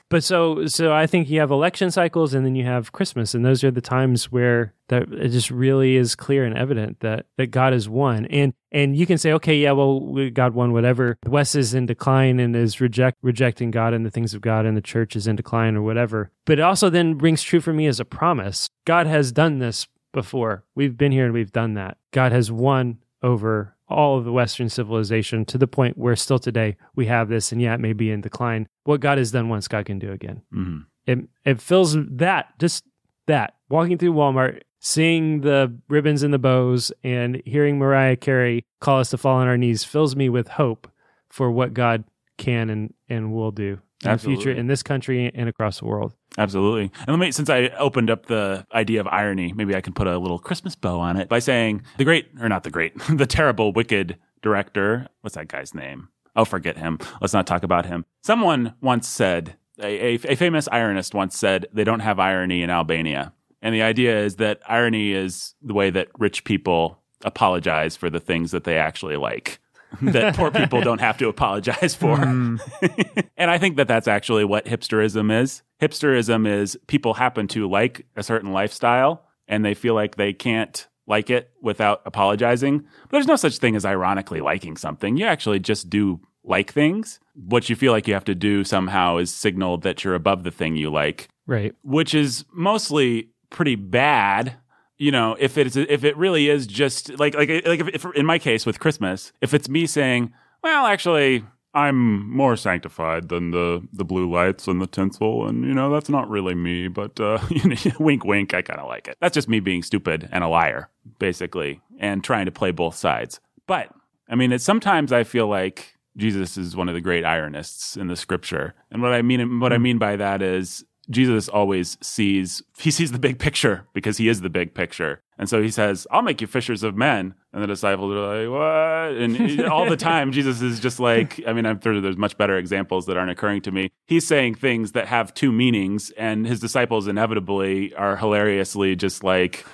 [0.10, 3.46] but so so I think you have election cycles and then you have Christmas, and
[3.46, 7.48] those are the times where that it just really is clear and evident that that
[7.48, 8.26] God is one.
[8.28, 11.18] And and you can say, okay, yeah, well, we- God won, whatever.
[11.22, 14.66] The West is in decline and is reject rejecting God and the things of God,
[14.66, 16.32] and the church is in decline or whatever.
[16.46, 18.70] But it also then rings true for me as a promise.
[18.86, 20.64] God has done this before.
[20.76, 21.98] We've been here and we've done that.
[22.12, 26.76] God has won over all of the Western civilization to the point where still today
[26.96, 28.68] we have this, and yeah, it may be in decline.
[28.84, 30.42] What God has done once, God can do again.
[30.52, 32.84] hmm It it fills that just
[33.28, 39.00] that walking through Walmart, seeing the ribbons and the bows, and hearing Mariah Carey call
[39.00, 40.90] us to fall on our knees fills me with hope
[41.30, 42.04] for what God
[42.38, 46.14] can and and will do the future in this country and across the world.
[46.38, 46.92] Absolutely.
[47.00, 50.08] And let me, since I opened up the idea of irony, maybe I can put
[50.08, 53.26] a little Christmas bow on it by saying the great, or not the great, the
[53.26, 55.08] terrible, wicked director.
[55.22, 56.10] What's that guy's name?
[56.36, 57.00] Oh, forget him.
[57.20, 58.06] Let's not talk about him.
[58.22, 62.70] Someone once said, a, a, a famous ironist once said, they don't have irony in
[62.70, 63.34] Albania.
[63.62, 68.20] And the idea is that irony is the way that rich people apologize for the
[68.20, 69.60] things that they actually like.
[70.02, 72.18] that poor people don't have to apologize for.
[72.18, 72.58] Hmm.
[73.38, 75.62] and I think that that's actually what hipsterism is.
[75.82, 80.88] Hipsterism is people happen to like a certain lifestyle and they feel like they can't
[81.08, 82.80] like it without apologizing.
[82.80, 85.16] But there's no such thing as ironically liking something.
[85.18, 87.20] You actually just do like things.
[87.34, 90.52] What you feel like you have to do somehow is signal that you're above the
[90.52, 91.74] thing you like, Right.
[91.84, 94.56] which is mostly pretty bad.
[94.98, 98.26] You know, if it's if it really is just like like like if, if in
[98.26, 100.34] my case with Christmas, if it's me saying,
[100.64, 101.44] well, actually,
[101.78, 106.10] I'm more sanctified than the the blue lights and the tinsel, and you know that's
[106.10, 107.38] not really me, but uh,
[108.00, 109.18] wink, wink, I kind of like it.
[109.22, 113.40] That's just me being stupid and a liar, basically, and trying to play both sides.
[113.68, 113.94] But
[114.28, 118.08] I mean, it's sometimes I feel like Jesus is one of the great ironists in
[118.08, 122.62] the scripture, and what I mean what I mean by that is Jesus always sees
[122.78, 125.22] he sees the big picture because he is the big picture.
[125.40, 128.50] And so he says, "I'll make you fishers of men." And the disciples are like,
[128.50, 132.38] "What?" And all the time Jesus is just like, I mean, I'm sure there's much
[132.38, 133.90] better examples that aren't occurring to me.
[134.06, 139.66] He's saying things that have two meanings and his disciples inevitably are hilariously just like,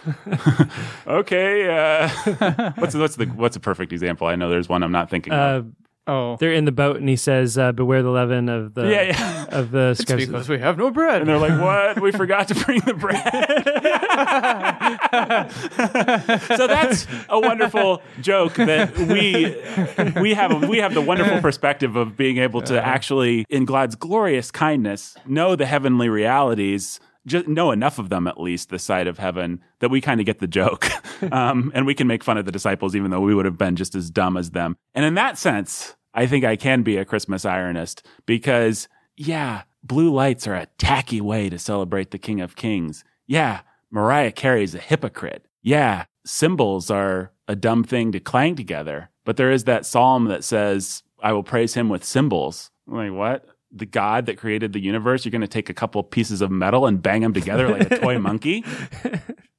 [1.08, 2.10] "Okay, uh,
[2.78, 4.28] what's what's the what's a perfect example?
[4.28, 5.72] I know there's one I'm not thinking of.
[6.06, 9.02] Oh, they're in the boat, and he says, uh, "Beware the leaven of the Yeah,
[9.04, 9.46] yeah.
[9.50, 11.22] of the it's because we have no bread.
[11.22, 12.02] And they're like, "What?
[12.02, 13.24] We forgot to bring the bread."
[16.58, 19.56] so that's a wonderful joke that we
[20.22, 24.52] we have we have the wonderful perspective of being able to actually, in God's glorious
[24.52, 27.00] kindness, know the heavenly realities.
[27.26, 30.26] Just know enough of them, at least, this side of heaven, that we kind of
[30.26, 30.88] get the joke.
[31.32, 33.76] um, and we can make fun of the disciples, even though we would have been
[33.76, 34.76] just as dumb as them.
[34.94, 40.14] And in that sense, I think I can be a Christmas ironist because, yeah, blue
[40.14, 43.04] lights are a tacky way to celebrate the King of Kings.
[43.26, 45.46] Yeah, Mariah Carey's a hypocrite.
[45.62, 49.10] Yeah, symbols are a dumb thing to clang together.
[49.26, 52.70] But there is that psalm that says, I will praise him with cymbals.
[52.88, 53.46] I'm like, what?
[53.76, 56.86] The God that created the universe, you're going to take a couple pieces of metal
[56.86, 58.64] and bang them together like a toy monkey?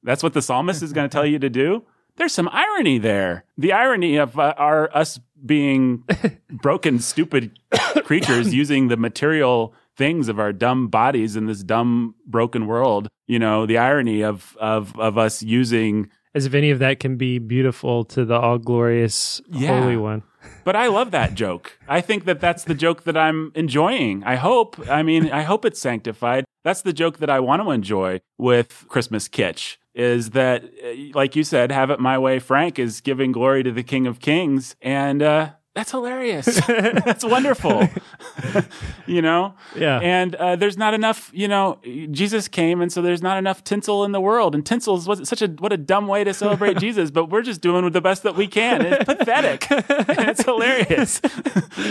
[0.02, 1.84] That's what the psalmist is going to tell you to do?
[2.16, 3.44] There's some irony there.
[3.58, 6.04] The irony of uh, our us being
[6.50, 7.58] broken, stupid
[8.04, 13.08] creatures using the material things of our dumb bodies in this dumb, broken world.
[13.26, 16.08] You know, the irony of of of us using.
[16.34, 19.80] As if any of that can be beautiful to the all glorious Yeah.
[19.80, 20.22] Holy One.
[20.64, 21.78] But I love that joke.
[21.88, 24.24] I think that that's the joke that I'm enjoying.
[24.24, 24.78] I hope.
[24.88, 26.44] I mean, I hope it's sanctified.
[26.64, 29.76] That's the joke that I want to enjoy with Christmas kitsch.
[29.94, 32.38] Is that, uh, like you said, have it my way?
[32.38, 36.46] Frank is giving glory to the King of Kings, and uh, that's hilarious.
[36.66, 37.88] that's wonderful.
[39.06, 39.98] you know, Yeah.
[40.00, 41.30] and uh, there's not enough.
[41.34, 41.78] You know,
[42.10, 44.54] Jesus came, and so there's not enough tinsel in the world.
[44.54, 47.10] And tinsel is such a what a dumb way to celebrate Jesus.
[47.10, 48.82] But we're just doing the best that we can.
[48.82, 49.70] It's pathetic.
[49.70, 51.20] and it's hilarious.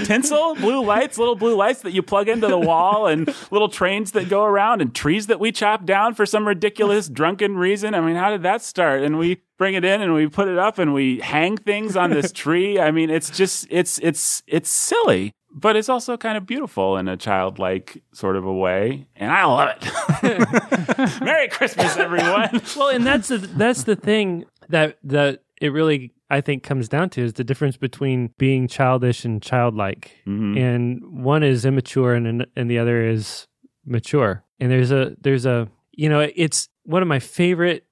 [0.06, 4.14] tinsel, blue lights, little blue lights that you plug into the wall, and little trains
[4.14, 7.94] that go around, and trees that we chop down for some ridiculous drunken reason.
[7.96, 9.02] I mean, how did that start?
[9.04, 12.10] And we bring it in and we put it up and we hang things on
[12.10, 12.80] this tree.
[12.80, 17.08] I mean, it's just it's it's it's silly, but it's also kind of beautiful in
[17.08, 19.78] a childlike sort of a way, and I love
[20.24, 21.22] it.
[21.24, 22.62] Merry Christmas, everyone.
[22.76, 27.10] well, and that's the that's the thing that that it really I think comes down
[27.12, 30.58] to is the difference between being childish and childlike, Mhm.
[30.60, 33.48] and one is immature and and the other is
[33.86, 34.44] mature.
[34.60, 37.86] And there's a there's a you know it's one of my favorite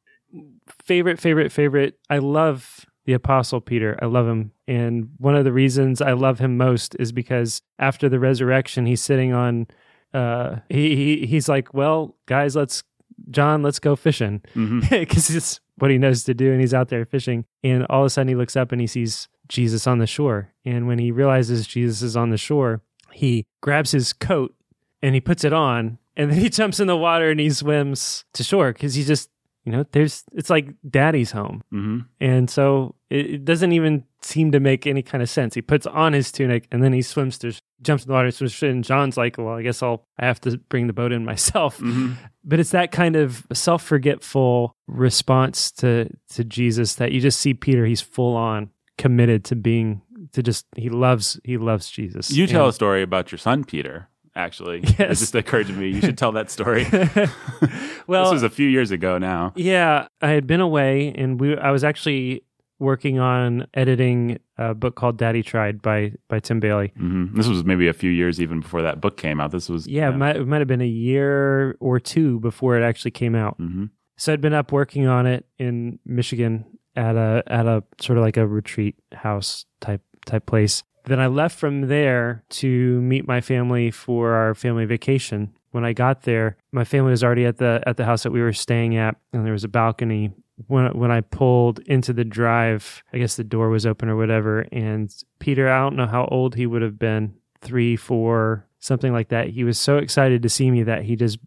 [0.85, 1.99] favorite favorite favorite.
[2.09, 3.97] I love the apostle Peter.
[4.01, 4.51] I love him.
[4.67, 9.01] And one of the reasons I love him most is because after the resurrection he's
[9.01, 9.67] sitting on
[10.13, 12.83] uh he, he he's like, "Well, guys, let's
[13.29, 14.41] John, let's go fishing."
[14.89, 18.05] Because it's what he knows to do and he's out there fishing and all of
[18.05, 21.11] a sudden he looks up and he sees jesus on the shore and when he
[21.11, 22.81] realizes jesus is on the shore
[23.11, 24.53] he grabs his coat
[25.01, 28.23] and he puts it on and then he jumps in the water and he swims
[28.31, 29.29] to shore because he just
[29.63, 32.05] you know there's it's like daddy's home Mhm.
[32.19, 35.55] and so it, it doesn't even seem to make any kind of sense.
[35.55, 38.61] He puts on his tunic and then he swims to jumps in the water, swims
[38.63, 41.79] and John's like, "Well, I guess I'll I have to bring the boat in myself."
[41.79, 42.15] Mhm.
[42.43, 47.53] But it's that kind of self forgetful response to to Jesus that you just see
[47.53, 47.85] Peter.
[47.85, 50.01] He's full on committed to being
[50.33, 52.31] to just he loves he loves Jesus.
[52.31, 54.07] You tell a story about your son, Peter.
[54.35, 55.89] Actually, it just occurred to me.
[55.89, 56.85] You should tell that story.
[58.07, 59.53] well, this was a few years ago now.
[59.55, 61.57] Yeah, I had been away, and we.
[61.57, 62.43] I was actually
[62.79, 66.93] working on editing a book called "Daddy Tried" by by Tim Bayly.
[66.97, 69.51] hmm This was maybe a few years even before that book came out.
[69.51, 72.83] This was Yeah, It, might, it might have been a year or two before it
[72.83, 73.57] actually came out.
[73.57, 73.85] hmm
[74.17, 76.65] So I'd been up working on it in Michigan
[76.95, 80.83] at a at a sort of like a retreat house type type place.
[81.05, 85.53] Then I left from there to meet my family for our family vacation.
[85.71, 88.41] When I got there, my family was already at the at the house that we
[88.41, 90.31] were staying at, and there was a balcony.
[90.67, 94.67] When when I pulled into the drive, I guess the door was open or whatever,
[94.71, 99.29] and Peter, I don't know how old he would have been, three, four, something like
[99.29, 99.49] that.
[99.49, 101.39] He was so excited to see me that he just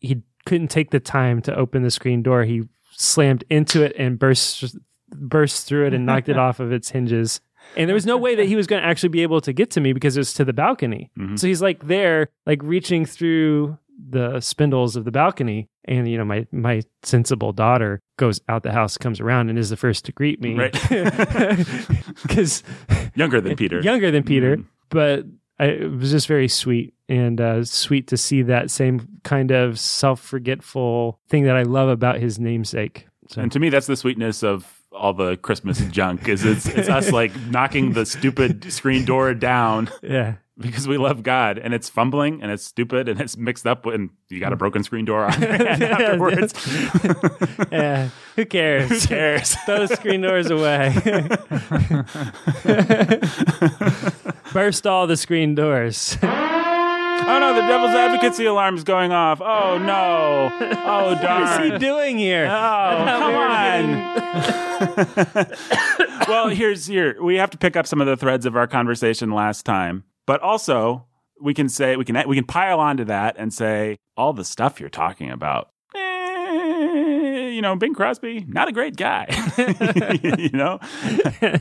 [0.00, 2.44] he couldn't take the time to open the screen door.
[2.44, 4.76] He slammed into it and burst
[5.14, 7.40] burst through it and knocked it off of its hinges.
[7.76, 9.70] And there was no way that he was going to actually be able to get
[9.72, 11.10] to me because it was to the balcony.
[11.18, 11.38] Mhm.
[11.38, 13.78] So he's like there, like reaching through
[14.10, 15.68] the spindles of the balcony.
[15.86, 19.70] And you know, my my sensible daughter goes out the house, comes around, and is
[19.70, 20.72] the first to greet me, Right.
[22.22, 22.62] Because
[23.14, 23.80] Younger than Peter.
[23.80, 24.64] younger than Peter, Mhm.
[24.90, 25.24] but
[25.58, 29.78] I, it was just very sweet and uh, sweet to see that same kind of
[29.78, 33.06] self forgetful thing that I love about his namesake.
[33.28, 36.28] So, And to me, that's the sweetness of all the Christmas junk.
[36.28, 41.22] Is it's it's us like knocking the stupid screen door down yeah, because we love
[41.22, 44.56] God, and it's fumbling and it's stupid and it's mixed up, and you got a
[44.56, 46.54] broken screen door on afterwards.
[47.70, 48.10] yeah.
[48.36, 48.88] Who cares?
[48.88, 49.56] Who cares?
[49.66, 50.94] Those screen doors away.
[54.52, 56.16] Burst all the screen doors.
[57.28, 59.40] Oh no, the devil's advocacy alarm is going off.
[59.40, 60.50] Oh no.
[60.60, 61.42] Oh darn.
[61.42, 62.46] What is he doing here?
[62.46, 64.12] Oh, come on.
[66.28, 67.22] well, here's here.
[67.22, 70.40] We have to pick up some of the threads of our conversation last time, but
[70.40, 71.06] also
[71.40, 74.80] we can say we can we can pile onto that and say all the stuff
[74.80, 75.71] you're talking about.
[77.62, 79.26] You know, Bing Crosby, not a great guy.
[80.36, 80.80] you know,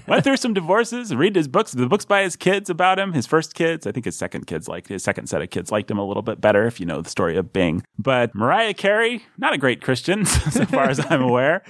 [0.07, 3.27] went through some divorces, read his books, the books by his kids about him, his
[3.27, 3.85] first kids.
[3.85, 6.23] I think his second kids liked his second set of kids liked him a little
[6.23, 7.83] bit better, if you know the story of Bing.
[7.99, 11.61] But Mariah Carey, not a great Christian, so far as I'm aware.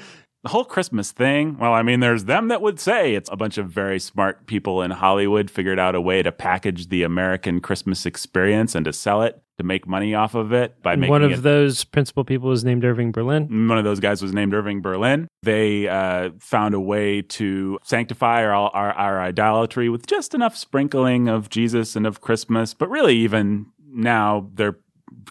[0.44, 3.60] The whole Christmas thing, well, I mean, there's them that would say it's a bunch
[3.60, 8.08] of very smart people in Hollywood figured out a way to package the American Christmas
[8.08, 11.32] experience and to sell it, to make money off of it by making One of
[11.32, 13.68] it those principal people was named Irving Berlin.
[13.68, 15.28] one of those guys was named Irving Berlin.
[15.44, 21.28] They uh, found a way to sanctify our, our our idolatry with just enough sprinkling
[21.28, 22.74] of Jesus and of Christmas.
[22.74, 24.78] But really, even now, they're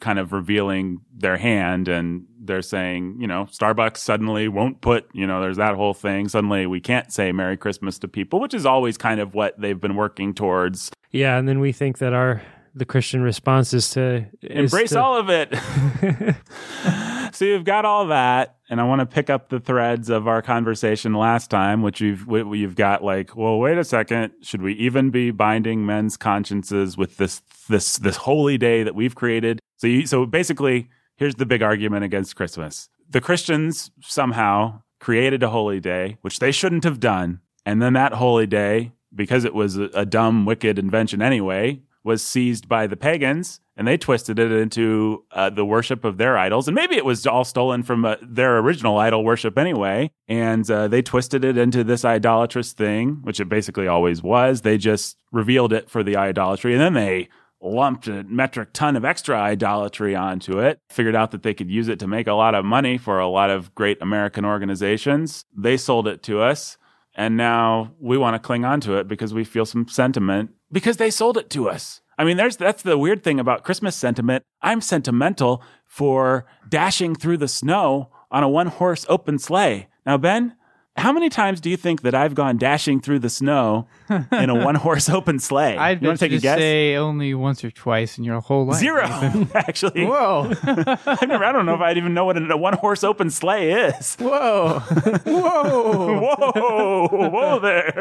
[0.01, 5.27] kind of revealing their hand and they're saying, you know, Starbucks suddenly won't put, you
[5.27, 6.29] know, there's that whole thing.
[6.29, 9.81] Suddenly, we can't say Merry Christmas to people, which is always kind of what they've
[9.81, 10.91] been working towards.
[11.11, 12.43] Yeah, and then we think that our
[12.75, 15.55] the Christian response is to is Embrace to- all of it.
[17.33, 20.43] so you've got all that, and I want to pick up the threads of our
[20.43, 25.11] conversation last time, which you've you've got like, well, wait a second, should we even
[25.11, 29.61] be binding men's consciences with this this this holy day that we've created?
[29.77, 35.49] So you, so basically, here's the big argument against Christmas: the Christians somehow created a
[35.51, 39.77] holy day, which they shouldn't have done, and then that holy day, because it was
[39.77, 44.53] a, a dumb, wicked invention anyway, was seized by the pagans and they twisted it
[44.53, 46.69] into uh, the worship of their idols.
[46.69, 50.11] And maybe it was all stolen from uh, their original idol worship anyway.
[50.29, 54.61] And uh, they twisted it into this idolatrous thing, which it basically always was.
[54.61, 56.75] They just revealed it for the idolatry.
[56.75, 57.31] And then they
[57.63, 61.89] lumped a metric ton of extra idolatry onto it, figured out that they could use
[61.89, 65.47] it to make a lot of money for a lot of great American organizations.
[65.57, 66.77] They sold it to us.
[67.15, 70.97] And now we want to cling on to it because we feel some sentiment because
[70.97, 72.01] they sold it to us.
[72.19, 74.45] I mean, there's that's the weird thing about Christmas sentiment.
[74.61, 79.89] I'm sentimental for dashing through the snow on a one horse open sleigh.
[80.05, 80.55] Now, Ben,
[80.97, 84.55] how many times do you think that I've gone dashing through the snow in a
[84.65, 85.77] one horse open sleigh?
[85.77, 86.59] I'd you want to take a guess?
[86.59, 88.79] say only once or twice in your whole life.
[88.79, 89.05] Zero,
[89.55, 90.05] actually.
[90.05, 90.53] Whoa.
[90.63, 93.73] I've never, I don't know if I'd even know what a one horse open sleigh
[93.73, 94.17] is.
[94.17, 94.81] Whoa.
[94.81, 96.21] Whoa.
[96.21, 97.93] Whoa, whoa there.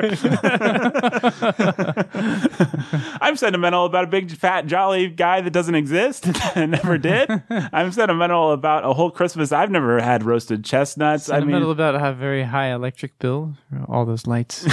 [3.22, 7.30] I'm sentimental about a big, fat, jolly guy that doesn't exist and never did.
[7.50, 9.52] I'm sentimental about a whole Christmas.
[9.52, 11.26] I've never had roasted chestnuts.
[11.26, 13.56] Sentimental I mean, about a very high electric bill.
[13.88, 14.66] All those lights.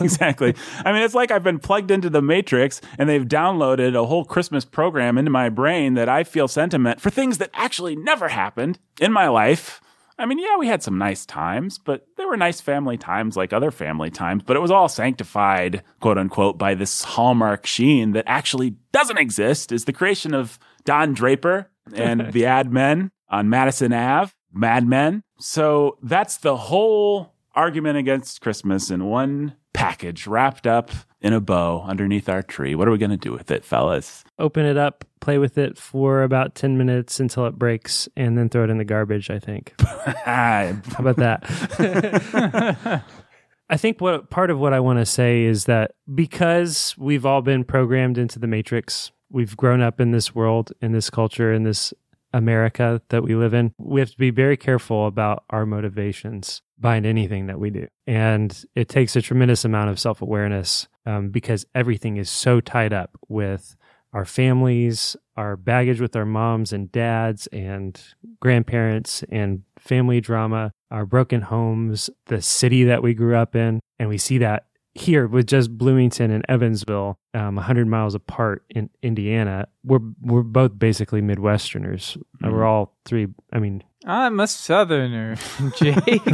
[0.00, 0.54] exactly.
[0.84, 4.24] I mean, it's like I've been plugged into the Matrix and they've downloaded a whole
[4.24, 8.78] Christmas program into my brain that I feel sentiment for things that actually never happened
[9.00, 9.80] in my life.
[10.18, 13.52] I mean, yeah, we had some nice times, but they were nice family times like
[13.52, 18.24] other family times, but it was all sanctified, quote unquote, by this hallmark sheen that
[18.26, 23.92] actually doesn't exist is the creation of Don Draper and the ad men on Madison
[23.92, 25.22] Ave, Mad Men.
[25.38, 31.82] So that's the whole argument against Christmas in one package wrapped up in a bow
[31.82, 32.74] underneath our tree.
[32.74, 34.24] What are we going to do with it, fellas?
[34.38, 38.48] Open it up, play with it for about 10 minutes until it breaks, and then
[38.48, 39.74] throw it in the garbage, I think.
[39.80, 43.04] How about that?
[43.70, 47.42] I think what part of what I want to say is that because we've all
[47.42, 51.64] been programmed into the matrix, we've grown up in this world, in this culture, in
[51.64, 51.94] this
[52.34, 57.06] America that we live in, we have to be very careful about our motivations behind
[57.06, 57.86] anything that we do.
[58.06, 62.92] And it takes a tremendous amount of self awareness um, because everything is so tied
[62.92, 63.76] up with
[64.12, 68.00] our families, our baggage with our moms and dads and
[68.40, 73.80] grandparents and family drama, our broken homes, the city that we grew up in.
[73.98, 78.90] And we see that here with just Bloomington and Evansville, um, 100 miles apart in
[79.02, 79.66] Indiana.
[79.84, 82.16] We're, we're both basically Midwesterners.
[82.44, 85.36] Uh, we're all three, I mean, I'm a southerner,
[85.78, 86.04] Jake.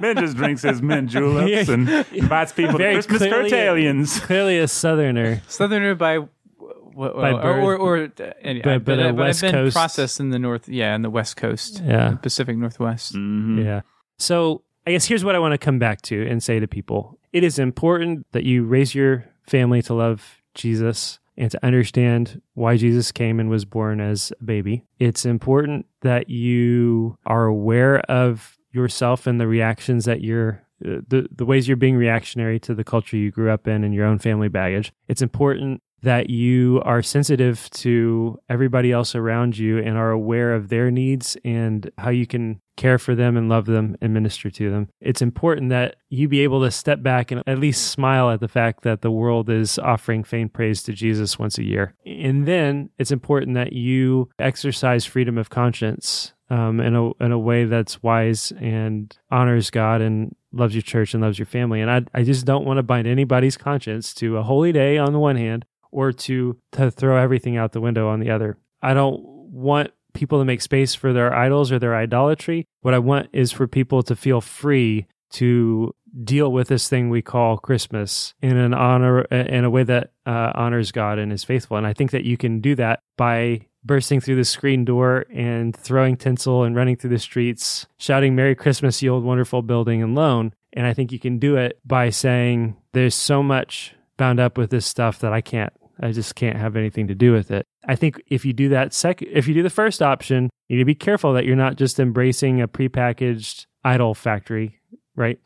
[0.00, 4.20] Ben just drinks his mint juleps and invites people Very to Christmas clearly- cotillions.
[4.20, 5.42] clearly a Southerner.
[5.48, 7.64] southerner by what, By or, birth.
[7.64, 9.74] or, or, uh, any- But- but, uh, I've West been Coast.
[9.74, 12.10] processed in the north, yeah, in the west coast, Yeah.
[12.10, 13.14] the Pacific Northwest.
[13.14, 13.64] Mhm.
[13.64, 13.80] Yeah.
[14.18, 17.18] So I guess here's what I want to come back to and say to people
[17.32, 22.76] it is important that you raise your family to love Jesus and to understand why
[22.76, 24.84] Jesus came and was born as a baby.
[24.98, 30.62] It's important that you are aware of yourself and the reactions that you're.
[30.84, 33.94] uh, The, the ways you're being reactionary to the culture you grew up in and
[33.94, 34.92] your own family baggage.
[35.08, 40.68] It's important that you are sensitive to everybody else around you and are aware of
[40.68, 44.70] their needs and how you can care for them and love them and minister to
[44.70, 44.88] them.
[45.00, 48.48] It's important that you be able to step back and at least smile at the
[48.48, 51.94] fact that the world is offering faint praise to Jesus once a year.
[52.04, 57.38] And then it's important that you exercise freedom of conscience um, in a in a
[57.38, 61.80] way that's wise and honors God and loves your church and loves your family.
[61.80, 65.12] And I I just don't want to bind anybody's conscience to a holy day on
[65.12, 65.64] the one hand
[65.96, 68.58] or to to throw everything out the window on the other.
[68.82, 72.66] I don't want people to make space for their idols or their idolatry.
[72.82, 77.22] What I want is for people to feel free to deal with this thing we
[77.22, 81.76] call Christmas in an honor in a way that uh, honors God and is faithful.
[81.76, 85.74] And I think that you can do that by bursting through the screen door and
[85.74, 90.14] throwing tinsel and running through the streets, shouting "Merry Christmas, you old wonderful building and
[90.14, 94.56] loan." And I think you can do it by saying, "There's so much bound up
[94.56, 97.66] with this stuff that I can't I just can't have anything to do with it.
[97.86, 100.82] I think if you do that second, if you do the first option, you need
[100.82, 104.80] to be careful that you're not just embracing a prepackaged idol factory,
[105.14, 105.38] right?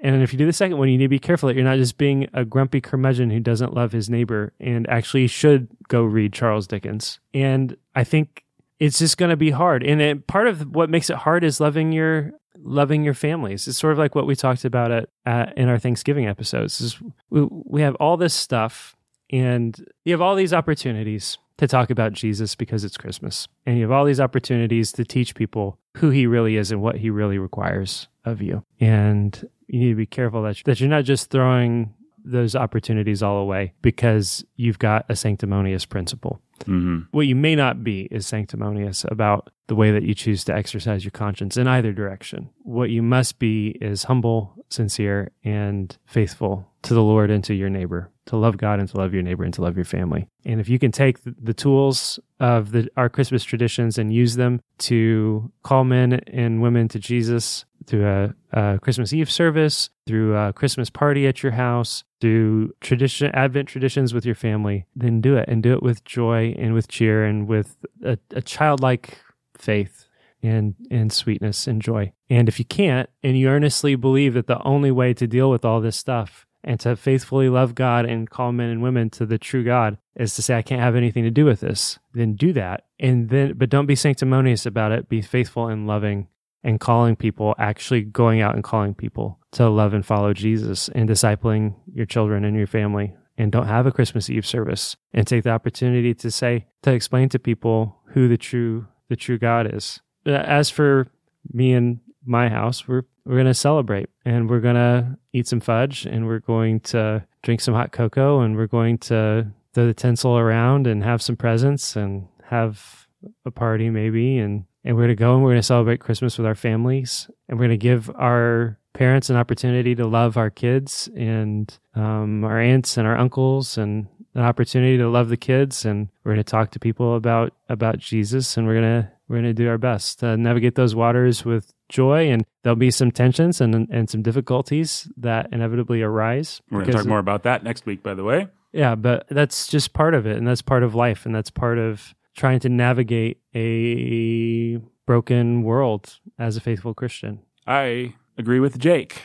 [0.00, 1.78] And if you do the second one, you need to be careful that you're not
[1.78, 6.32] just being a grumpy curmudgeon who doesn't love his neighbor and actually should go read
[6.32, 7.18] Charles Dickens.
[7.34, 8.44] And I think
[8.78, 9.82] it's just going to be hard.
[9.82, 13.68] And it, part of what makes it hard is loving your loving your families.
[13.68, 16.80] It's sort of like what we talked about at, at in our Thanksgiving episodes.
[16.80, 18.96] Is we, we have all this stuff
[19.30, 23.48] and you have all these opportunities to talk about Jesus because it's Christmas.
[23.66, 26.96] And you have all these opportunities to teach people who he really is and what
[26.96, 28.64] he really requires of you.
[28.80, 33.38] And you need to be careful that, that you're not just throwing those opportunities all
[33.38, 36.40] away because you've got a sanctimonious principle.
[36.64, 40.54] hmm What you may not be is sanctimonious about the way that you choose to
[40.54, 42.50] exercise your conscience in either direction.
[42.62, 47.70] What you must be is humble, sincere, and faithful to the Lord and to your
[47.70, 50.28] neighbor, to love God and to love your neighbor and to love your family.
[50.44, 54.60] And if you can take the, tools of the, our Christmas traditions and use them
[54.78, 60.52] to call men and women to Jesus through a, a Christmas Eve service, through a
[60.52, 65.48] Christmas party at your house, through tradition, Advent traditions with your family, then do it
[65.48, 69.18] and do it with joy and with cheer and with a, a childlike
[69.56, 70.04] faith
[70.40, 72.12] and and sweetness and joy.
[72.30, 75.64] And if you can't, and you earnestly believe that the only way to deal with
[75.64, 79.38] all this stuff and to faithfully love God and call men and women to the
[79.38, 82.52] true God is to say, I can't have anything to do with this, then do
[82.54, 82.86] that.
[82.98, 85.08] And then, but don't be sanctimonious about it.
[85.08, 86.28] Be faithful and loving
[86.64, 91.08] and calling people, actually going out and calling people to love and follow Jesus and
[91.08, 93.14] discipling your children and your family.
[93.36, 97.28] And don't have a Christmas Eve service and take the opportunity to say, to explain
[97.28, 100.00] to people who the true, the true God is.
[100.26, 101.06] As for
[101.52, 106.26] me and my house, we're we're gonna celebrate and we're gonna eat some fudge and
[106.26, 110.86] we're going to drink some hot cocoa and we're going to throw the tinsel around
[110.86, 113.06] and have some presents and have
[113.44, 114.38] a party maybe.
[114.38, 117.64] And and we're gonna go and we're gonna celebrate Christmas with our families and we're
[117.64, 123.06] gonna give our parents an opportunity to love our kids and um, our aunts and
[123.06, 125.84] our uncles and an opportunity to love the kids.
[125.84, 129.36] And we're going to talk to people about about Jesus and we're going to we're
[129.36, 133.10] going to do our best to navigate those waters with joy, and there'll be some
[133.10, 136.60] tensions and and some difficulties that inevitably arise.
[136.70, 138.48] We're going to talk more about that next week, by the way.
[138.72, 141.78] Yeah, but that's just part of it, and that's part of life, and that's part
[141.78, 144.76] of trying to navigate a
[145.06, 147.40] broken world as a faithful Christian.
[147.66, 149.22] I agree with Jake,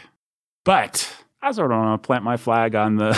[0.63, 3.11] but I sort of want to plant my flag on the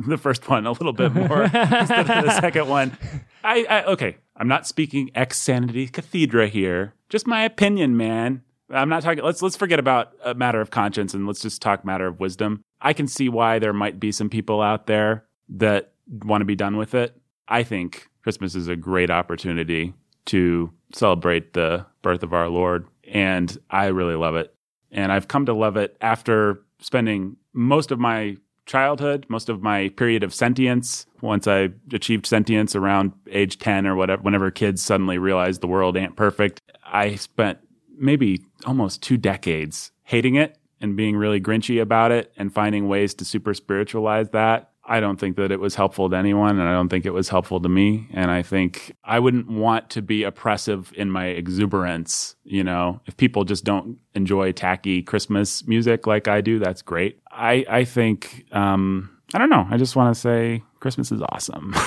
[0.06, 2.96] the first one a little bit more instead of the second one.
[3.42, 4.16] I, I okay.
[4.36, 6.94] I'm not speaking ex sanity cathedra here.
[7.08, 8.42] Just my opinion, man.
[8.70, 9.22] I'm not talking.
[9.22, 12.62] Let's let's forget about a matter of conscience and let's just talk matter of wisdom.
[12.80, 15.92] I can see why there might be some people out there that
[16.24, 17.16] want to be done with it.
[17.48, 19.94] I think Christmas is a great opportunity
[20.26, 24.52] to celebrate the birth of our Lord, and I really love it.
[24.90, 28.36] And I've come to love it after spending most of my
[28.66, 31.06] childhood, most of my period of sentience.
[31.20, 35.96] Once I achieved sentience around age 10 or whatever, whenever kids suddenly realize the world
[35.96, 37.58] ain't perfect, I spent
[37.96, 43.14] maybe almost two decades hating it and being really grinchy about it and finding ways
[43.14, 44.70] to super spiritualize that.
[44.86, 47.28] I don't think that it was helpful to anyone, and I don't think it was
[47.28, 48.08] helpful to me.
[48.12, 52.36] And I think I wouldn't want to be oppressive in my exuberance.
[52.44, 57.18] You know, if people just don't enjoy tacky Christmas music like I do, that's great.
[57.30, 59.66] I I think um, I don't know.
[59.70, 61.74] I just want to say Christmas is awesome.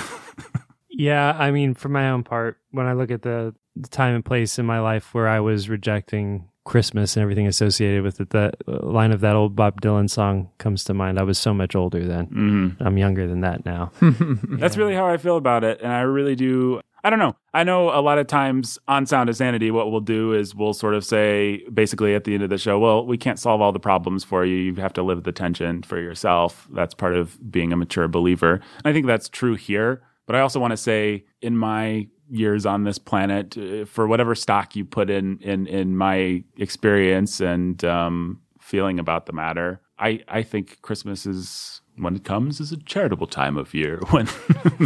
[0.99, 4.25] Yeah, I mean, for my own part, when I look at the, the time and
[4.25, 8.55] place in my life where I was rejecting Christmas and everything associated with it, that
[8.67, 11.17] uh, line of that old Bob Dylan song comes to mind.
[11.19, 12.27] I was so much older then.
[12.27, 12.85] Mhm.
[12.85, 13.91] I'm younger than that now.
[14.01, 15.81] That's really how I feel about it.
[15.81, 16.79] And I really do.
[17.03, 17.35] I don't know.
[17.55, 20.73] I know a lot of times on Sound of Sanity, what we'll do is we'll
[20.73, 23.71] sort of say, basically at the end of the show, well, we can't solve all
[23.71, 24.55] the problems for you.
[24.55, 26.67] You have to live the tension for yourself.
[26.71, 28.53] That's part of being a mature believer.
[28.77, 30.01] And I think that's true here.
[30.27, 34.35] But I also want to say, in my years on this planet, uh, for whatever
[34.35, 40.23] stock you put in in in my experience and um, feeling about the matter, I
[40.27, 44.27] I think Christmas is when it comes is a charitable time of year when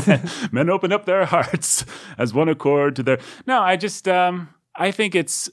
[0.52, 1.86] men open up their hearts
[2.18, 3.20] as one accord to their.
[3.46, 5.50] No, I just um I think it's.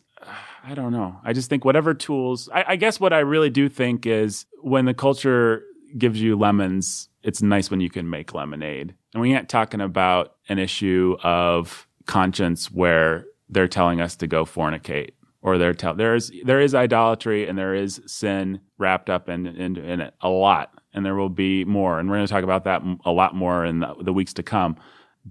[0.62, 1.18] I don't know.
[1.24, 2.48] I just think whatever tools.
[2.52, 5.62] I, I guess what I really do think is when the culture
[5.96, 8.94] gives you lemons, it's nice when you can make lemonade.
[9.12, 14.44] And we ain't talking about an issue of conscience where they're telling us to go
[14.44, 15.10] fornicate
[15.42, 19.46] or they're tell there is there is idolatry and there is sin wrapped up in
[19.46, 20.72] in, in it a lot.
[20.92, 22.00] And there will be more.
[22.00, 24.42] And we're going to talk about that a lot more in the, the weeks to
[24.42, 24.76] come.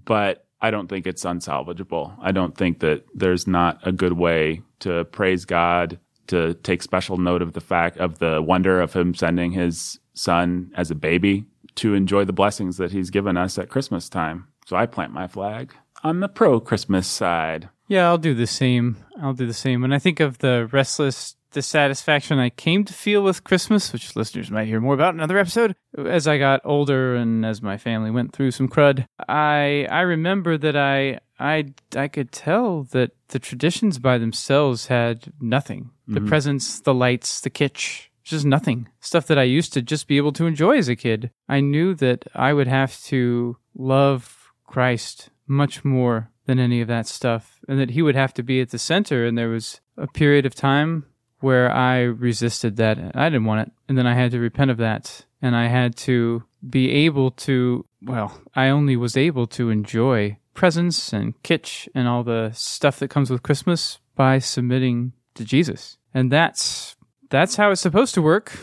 [0.06, 2.16] But I don't think it's unsalvageable.
[2.20, 7.18] I don't think that there's not a good way to praise God, to take special
[7.18, 11.44] note of the fact of the wonder of Him sending His Son as a baby,
[11.76, 14.48] to enjoy the blessings that He's given us at Christmas time.
[14.66, 17.68] So I plant my flag on the pro Christmas side.
[17.88, 18.96] Yeah, I'll do the same.
[19.20, 19.82] I'll do the same.
[19.82, 24.50] When I think of the restless dissatisfaction I came to feel with Christmas, which listeners
[24.50, 28.10] might hear more about in another episode, as I got older and as my family
[28.10, 33.38] went through some crud, I I remember that I I I could tell that the
[33.38, 35.90] traditions by themselves had nothing.
[36.06, 36.28] The mm-hmm.
[36.28, 38.88] presents, the lights, the kitsch, just nothing.
[39.00, 41.30] Stuff that I used to just be able to enjoy as a kid.
[41.48, 47.06] I knew that I would have to love Christ much more than any of that
[47.06, 49.26] stuff, and that he would have to be at the center.
[49.26, 51.06] And there was a period of time
[51.40, 52.98] where I resisted that.
[53.14, 53.72] I didn't want it.
[53.88, 55.24] And then I had to repent of that.
[55.42, 61.12] And I had to be able to, well, I only was able to enjoy presents
[61.12, 65.96] and kitsch and all the stuff that comes with Christmas by submitting to Jesus.
[66.12, 66.96] And that's
[67.30, 68.52] that's how it's supposed to work.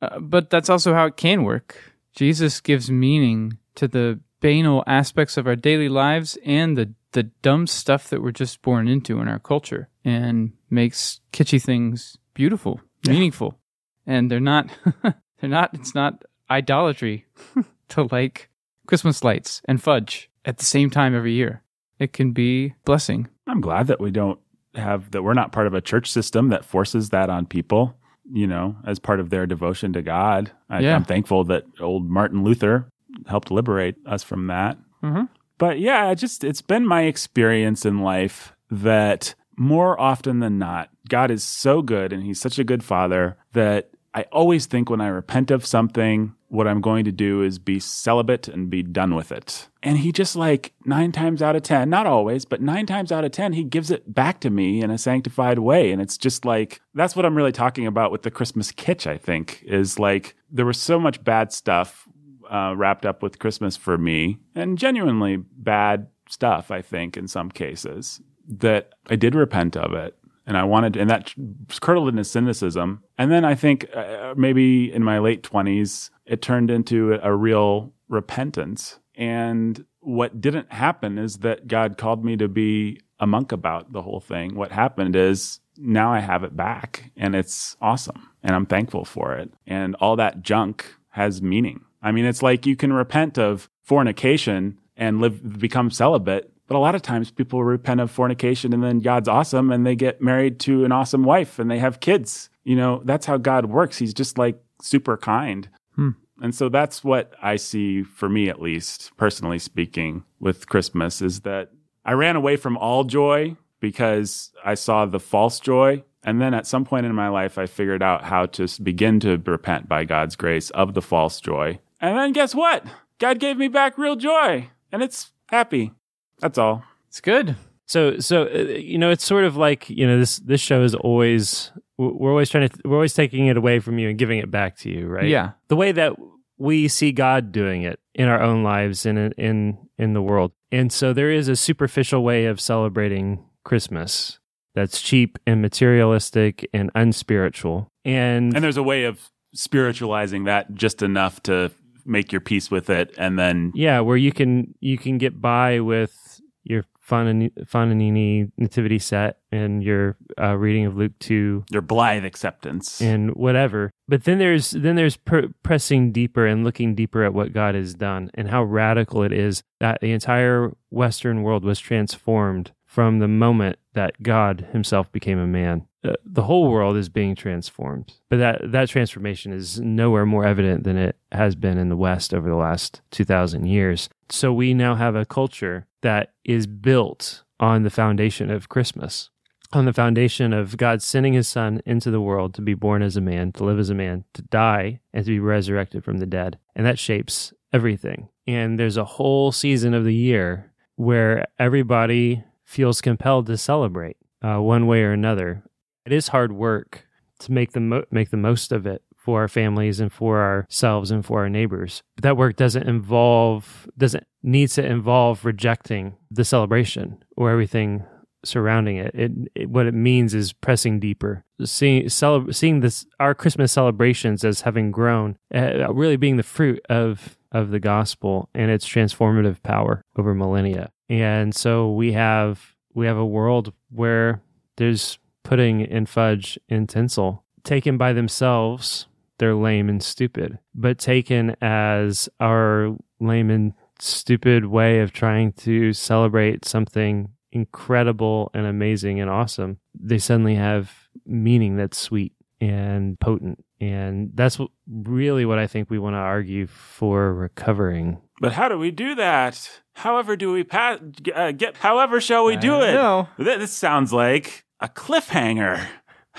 [0.00, 1.76] Uh, but that's also how it can work.
[2.14, 7.66] Jesus gives meaning to the banal aspects of our daily lives and the the dumb
[7.66, 13.58] stuff that we're just born into in our culture and makes kitschy things beautiful, meaningful.
[14.06, 14.68] And they're not
[15.02, 17.26] they're not it's not idolatry
[17.88, 18.50] to like
[18.86, 21.62] Christmas lights and fudge at the same time every year.
[21.98, 23.28] It can be blessing.
[23.46, 24.38] I'm glad that we don't
[24.78, 27.96] have that we're not part of a church system that forces that on people,
[28.32, 30.50] you know, as part of their devotion to God.
[30.70, 30.94] I, Yeah.
[30.96, 32.88] I'm thankful that old Martin Luther
[33.26, 34.78] helped liberate us from that.
[35.02, 35.28] Mhm.
[35.58, 40.88] But yeah, I just it's been my experience in life that more often than not,
[41.08, 45.00] God is so good and he's such a good father that I always think when
[45.00, 49.14] I repent of something, what I'm going to do is be celibate and be done
[49.14, 49.68] with it.
[49.82, 53.24] And he just like nine times out of 10, not always, but nine times out
[53.24, 55.92] of 10, he gives it back to me in a sanctified way.
[55.92, 59.18] And it's just like, that's what I'm really talking about with the Christmas kitsch, I
[59.18, 62.08] think, is like there was so much bad stuff
[62.50, 67.50] uh, wrapped up with Christmas for me and genuinely bad stuff, I think, in some
[67.50, 70.16] cases that I did repent of it.
[70.48, 71.34] And I wanted, and that
[71.80, 73.04] curdled into cynicism.
[73.18, 77.92] And then I think uh, maybe in my late 20s, it turned into a real
[78.08, 78.98] repentance.
[79.14, 84.00] And what didn't happen is that God called me to be a monk about the
[84.00, 84.54] whole thing.
[84.54, 89.34] What happened is now I have it back and it's awesome and I'm thankful for
[89.34, 89.52] it.
[89.66, 91.84] And all that junk has meaning.
[92.02, 96.52] I mean, it's like you can repent of fornication and live, become celibate.
[96.68, 99.96] But a lot of times people repent of fornication and then God's awesome and they
[99.96, 102.50] get married to an awesome wife and they have kids.
[102.62, 103.96] You know, that's how God works.
[103.96, 105.68] He's just like super kind.
[105.96, 106.10] Hmm.
[106.40, 111.40] And so that's what I see for me, at least personally speaking, with Christmas is
[111.40, 111.70] that
[112.04, 116.04] I ran away from all joy because I saw the false joy.
[116.22, 119.38] And then at some point in my life, I figured out how to begin to
[119.38, 121.78] repent by God's grace of the false joy.
[122.00, 122.84] And then guess what?
[123.18, 125.92] God gave me back real joy and it's happy.
[126.40, 126.82] That's all.
[127.08, 127.56] It's good.
[127.86, 130.94] So, so uh, you know, it's sort of like you know this this show is
[130.94, 134.50] always we're always trying to we're always taking it away from you and giving it
[134.50, 135.28] back to you, right?
[135.28, 135.52] Yeah.
[135.68, 136.12] the way that
[136.58, 140.52] we see God doing it in our own lives and in in in the world.
[140.70, 144.38] And so there is a superficial way of celebrating Christmas
[144.74, 147.90] that's cheap and materialistic and unspiritual.
[148.04, 151.70] And, And there's a way of spiritualizing that just enough to
[152.04, 155.80] make your peace with it and then yeah, where you can you can get by
[155.80, 156.27] with
[156.68, 163.00] your Fon- Fontanini nativity set and your uh, reading of Luke 2 your blithe acceptance.
[163.00, 163.90] and whatever.
[164.06, 167.94] But then there's then there's per- pressing deeper and looking deeper at what God has
[167.94, 173.28] done and how radical it is that the entire Western world was transformed from the
[173.28, 175.86] moment that God Himself became a man.
[176.04, 180.84] Uh, the whole world is being transformed, but that that transformation is nowhere more evident
[180.84, 184.08] than it has been in the West over the last two thousand years.
[184.30, 189.30] So we now have a culture that is built on the foundation of Christmas
[189.72, 193.16] on the foundation of God sending his son into the world to be born as
[193.16, 196.26] a man, to live as a man, to die, and to be resurrected from the
[196.26, 196.58] dead.
[196.74, 198.28] And that shapes everything.
[198.46, 204.60] And there's a whole season of the year where everybody feels compelled to celebrate uh,
[204.60, 205.64] one way or another.
[206.06, 207.06] It is hard work
[207.40, 211.10] to make the mo- make the most of it for our families and for ourselves
[211.10, 212.02] and for our neighbors.
[212.16, 218.06] But that work doesn't involve doesn't needs to involve rejecting the celebration or everything
[218.42, 219.14] surrounding it.
[219.14, 224.46] It, it what it means is pressing deeper, seeing cele- seeing this our Christmas celebrations
[224.46, 229.62] as having grown, uh, really being the fruit of of the gospel and its transformative
[229.62, 230.90] power over millennia.
[231.10, 234.40] And so we have we have a world where
[234.78, 239.06] there's pudding and fudge and tinsel taken by themselves.
[239.38, 245.92] They're lame and stupid, but taken as our lame and stupid way of trying to
[245.92, 250.92] celebrate something incredible and amazing and awesome, they suddenly have
[251.26, 253.64] meaning that's sweet and potent.
[253.80, 258.18] And that's what, really what I think we want to argue for recovering.
[258.40, 259.70] But how do we do that?
[259.94, 260.98] However, do we pa-
[261.34, 261.76] uh, get?
[261.76, 262.92] However, shall we do it?
[262.92, 263.28] No.
[263.38, 265.86] This sounds like a cliffhanger,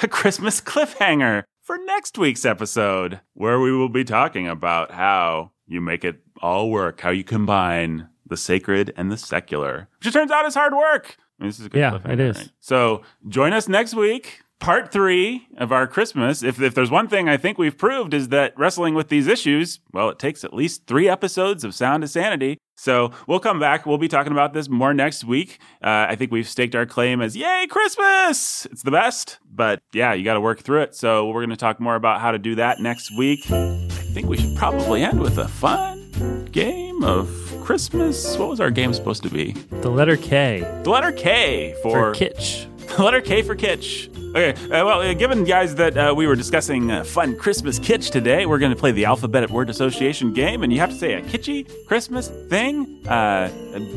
[0.01, 5.79] a Christmas cliffhanger for next week's episode, where we will be talking about how you
[5.79, 10.31] make it all work, how you combine the sacred and the secular, which it turns
[10.31, 11.15] out is hard work.
[11.39, 12.37] I mean, this is a good Yeah, it is.
[12.39, 12.49] right?
[12.59, 14.41] So join us next week.
[14.59, 16.41] Part three of our Christmas.
[16.41, 19.79] If, if there's one thing I think we've proved is that wrestling with these issues,
[19.93, 22.57] well, it takes at least three episodes of Sound of Sanity.
[22.79, 23.85] So we'll come back.
[23.85, 25.59] We'll be talking about this more next week.
[25.83, 28.65] Uh, I think we've staked our claim as Yay, Christmas!
[28.71, 29.39] It's the best.
[29.53, 30.95] But yeah, you got to work through it.
[30.95, 33.51] So we're going to talk more about how to do that next week.
[33.51, 37.29] I think we should probably end with a fun game of
[37.65, 38.37] Christmas.
[38.37, 39.51] What was our game supposed to be?
[39.71, 42.68] The letter K The letter K for for kitsch.
[43.03, 44.07] letter K for kitsch.
[44.29, 48.11] Okay, uh, well, uh, given guys that uh, we were discussing uh, fun Christmas kitsch
[48.11, 51.13] today, we're going to play the alphabet word association game, and you have to say
[51.13, 53.07] a kitschy Christmas thing.
[53.07, 53.49] Uh,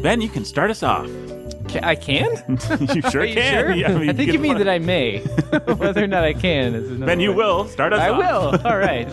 [0.02, 1.06] ben, you can start us off.
[1.68, 2.30] Ca- I can?
[2.94, 3.66] you sure you can.
[3.66, 3.72] sure?
[3.74, 5.18] Yeah, I think you mean that I may.
[5.18, 7.36] Whether or not I can is another Ben, you way.
[7.36, 8.06] will start us off.
[8.06, 8.52] I off.
[8.52, 8.66] will.
[8.66, 9.08] All right.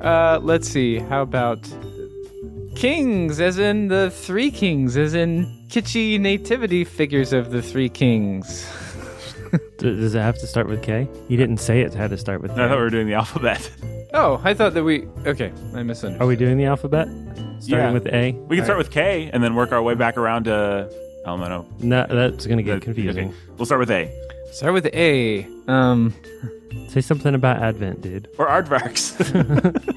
[0.00, 0.98] Uh, let's see.
[0.98, 1.68] How about
[2.76, 8.64] kings, as in the three kings, as in kitschy nativity figures of the three kings?
[9.82, 11.08] D- does it have to start with K?
[11.28, 12.62] You didn't say it had to start with K.
[12.62, 13.70] I thought we were doing the alphabet.
[14.14, 15.06] Oh, I thought that we.
[15.24, 16.20] Okay, I misunderstood.
[16.20, 17.08] Are we doing the alphabet?
[17.08, 17.92] Starting Yeah.
[17.92, 18.32] with A?
[18.46, 20.86] We can start with K and then work our way back around to.
[21.24, 21.66] I don't know.
[21.78, 23.28] No, that's going to get confusing.
[23.30, 23.36] okay.
[23.56, 24.10] We'll start with A.
[24.52, 25.46] Start with A.
[25.66, 26.14] Um,
[26.88, 28.28] Say something about Advent, dude.
[28.38, 29.16] Or aardvarks.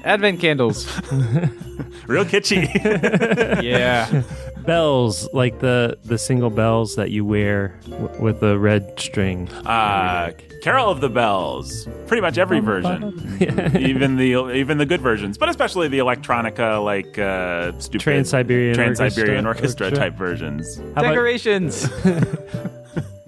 [0.04, 0.86] Advent candles.
[2.06, 2.64] Real kitschy.
[3.62, 4.22] yeah.
[4.64, 9.48] Bells, like the the single bells that you wear w- with the red string.
[9.66, 10.32] Uh,
[10.62, 11.86] Carol of the Bells.
[12.06, 13.36] Pretty much every version.
[13.78, 19.46] even the even the good versions, but especially the electronica like uh stupid Trans-Siberian Trans-Siberian
[19.46, 20.10] Orchestra- orchestra, Orchestra.
[20.10, 20.76] type versions.
[20.78, 21.88] How about Decorations.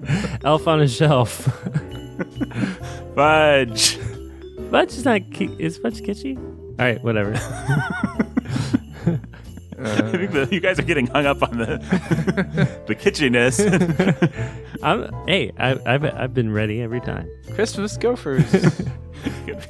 [0.45, 1.31] Elf on a Shelf?
[3.15, 3.97] Fudge.
[4.71, 5.31] Fudge is not.
[5.33, 6.37] Ki- is Fudge kitschy?
[6.37, 7.35] All right, whatever.
[9.81, 11.77] I think that you guys are getting hung up on the
[12.87, 13.59] the kitschiness.
[14.83, 17.29] I'm, hey, I, I've I've been ready every time.
[17.55, 18.45] Christmas gophers.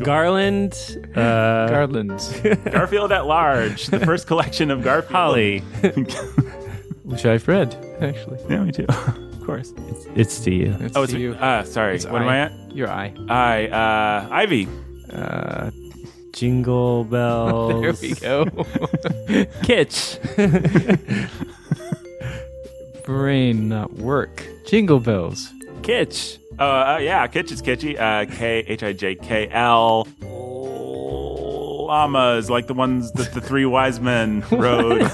[0.03, 0.74] Garland,
[1.14, 2.39] uh, Garlands.
[2.70, 5.12] Garfield at Large, the first collection of Garfield.
[5.12, 5.59] Holly.
[7.05, 8.39] Which I've read, actually.
[8.49, 8.86] yeah, me too.
[9.49, 9.72] Of course.
[9.88, 10.76] It's, it's to you.
[10.78, 11.32] It's Oh, it's to you.
[11.32, 11.94] Uh, sorry.
[11.94, 12.53] It's what am I at?
[12.76, 13.14] Your eye.
[13.30, 14.68] I uh, Ivy.
[15.11, 15.70] Uh,
[16.34, 17.80] Jingle bells.
[18.01, 18.44] there we go.
[19.64, 20.18] Kitsch.
[23.05, 24.46] Brain not work.
[24.66, 25.51] Jingle bells.
[25.80, 26.36] Kitsch.
[26.59, 27.99] Uh, uh, yeah, Kitsch is kitschy.
[27.99, 30.07] Uh, K H I J K L.
[31.86, 35.11] Llamas, like the ones that the three wise men rode.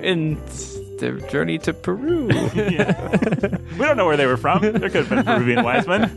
[0.00, 0.38] And
[0.98, 2.28] their journey to Peru.
[2.54, 3.58] Yeah.
[3.78, 4.60] We don't know where they were from.
[4.62, 6.10] There could have been Peruvian wise men.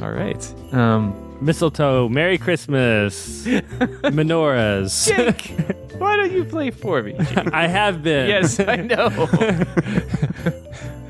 [0.00, 0.54] All right.
[0.72, 2.08] Um, Mistletoe.
[2.08, 3.44] Merry Christmas.
[3.46, 5.06] Menorahs.
[5.08, 5.54] Jake,
[5.98, 7.12] why don't you play for me?
[7.12, 7.52] Jake?
[7.54, 8.28] I have been.
[8.28, 9.08] yes, I know.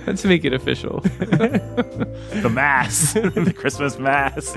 [0.06, 1.00] Let's make it official.
[1.00, 4.54] The mass, the Christmas mass.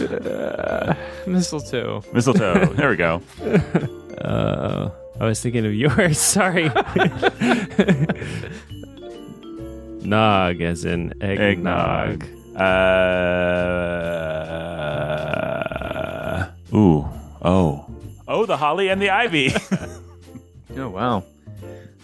[0.00, 0.94] Uh,
[1.26, 2.02] mistletoe.
[2.12, 2.66] Mistletoe.
[2.74, 3.20] There we go.
[4.20, 4.90] Uh,
[5.20, 6.18] I was thinking of yours.
[6.36, 6.70] Sorry.
[10.02, 12.22] Nog, as in eggnog.
[12.22, 12.36] Eggnog.
[12.56, 12.76] Uh,
[16.74, 17.08] ooh.
[17.42, 17.86] Oh.
[18.28, 19.52] Oh, the holly and the ivy.
[20.78, 21.24] Oh wow.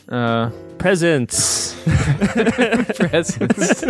[0.08, 0.48] Uh,
[0.78, 1.74] Presents.
[2.96, 3.84] presents.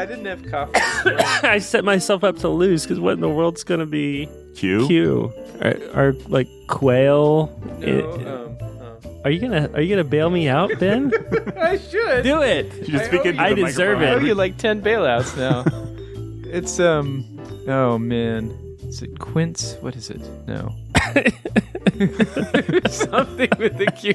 [0.00, 0.72] I didn't have coffee.
[1.46, 4.86] I set myself up to lose because what in the world's gonna be Q.
[4.86, 5.32] Q?
[5.60, 7.50] Are, are like quail?
[7.80, 11.12] No, i- um, are you gonna Are you gonna bail me out, Ben?
[11.58, 12.22] I should.
[12.24, 12.72] Do it.
[12.74, 14.80] You just I speak owe into you- the I deserve I owe you like ten
[14.80, 15.64] bailouts now.
[16.50, 17.24] it's um.
[17.68, 18.56] Oh man.
[18.84, 19.74] Is it quince?
[19.82, 20.20] What is it?
[20.48, 20.74] No.
[22.88, 24.14] Something with the Q.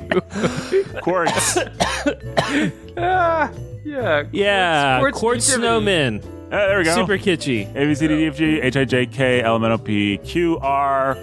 [1.01, 1.57] Quartz.
[2.97, 3.51] ah,
[3.83, 4.23] yeah.
[4.31, 6.21] Yeah, Quartz quartz snowman.
[6.51, 6.93] Uh, there we go.
[6.93, 7.69] Super kitschy.
[7.75, 9.77] A B C D E F G H I J K L M N O
[9.79, 11.17] P Q R.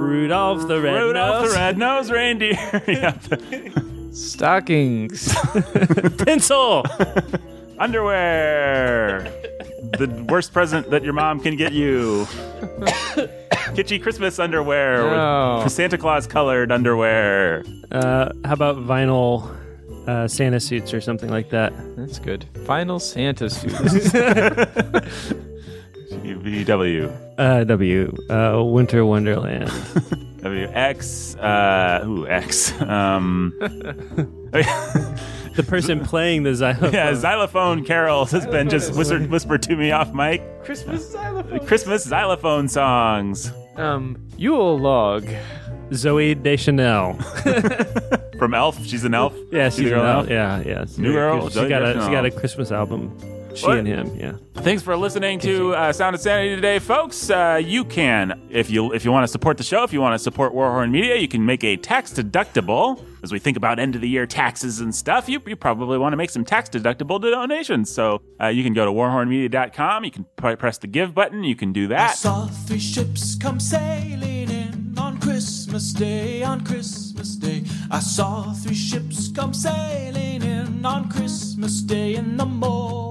[0.00, 1.52] Rudolph the red Rudolph nose.
[1.52, 2.82] the red-nosed reindeer.
[2.88, 3.22] yep.
[4.12, 5.34] Stockings.
[6.18, 6.84] Pencil.
[7.78, 9.30] Underwear.
[9.92, 12.24] The worst present that your mom can get you.
[13.74, 15.60] Kitschy Christmas underwear No.
[15.64, 17.64] with Santa Claus colored underwear.
[17.90, 19.50] Uh, how about vinyl
[20.06, 21.72] uh, Santa suits or something like that?
[21.96, 22.46] That's good.
[22.66, 23.74] Final Santa suits.
[26.14, 27.10] VW.
[27.38, 28.12] Uh, w.
[28.30, 29.68] Uh, Winter Wonderland.
[30.44, 31.36] WX.
[31.42, 32.78] Uh, ooh, X.
[32.82, 33.52] Um,
[35.56, 36.92] the person playing the xylophone.
[36.92, 40.42] yeah, xylophone carols has been just whispered, whispered to me off mic.
[40.64, 41.66] Christmas xylophone.
[41.66, 45.26] Christmas xylophone songs Um, Yule log.
[45.90, 47.14] Zooey Deschanel.
[48.38, 48.84] from Elf.
[48.84, 49.34] She's an elf.
[49.52, 50.18] Yeah, She's she's an now?
[50.20, 50.28] elf.
[50.30, 50.84] Yeah, yeah.
[50.98, 51.50] New very girl, cool.
[51.50, 53.16] She's got a she's got a Christmas album.
[53.54, 53.78] She What?
[53.78, 54.16] and him.
[54.16, 54.32] Yeah.
[54.62, 57.30] Thanks for listening to uh, Sound of Sanity today, folks.
[57.30, 60.14] Uh, you can, if you if you want to support the show, if you want
[60.14, 63.00] to support Warhorn Media, you can make a tax deductible.
[63.24, 66.12] As we think about end of the year taxes and stuff, you, you probably want
[66.12, 67.90] to make some tax deductible donations.
[67.90, 70.04] So uh, you can go to warhornmedia.com.
[70.04, 71.42] You can press the give button.
[71.42, 72.18] You can do I that.
[72.18, 77.64] saw three ships come sailing in on Christmas Day, on Christmas Day.
[77.90, 83.03] I saw three ships come sailing in on Christmas Day in the morning.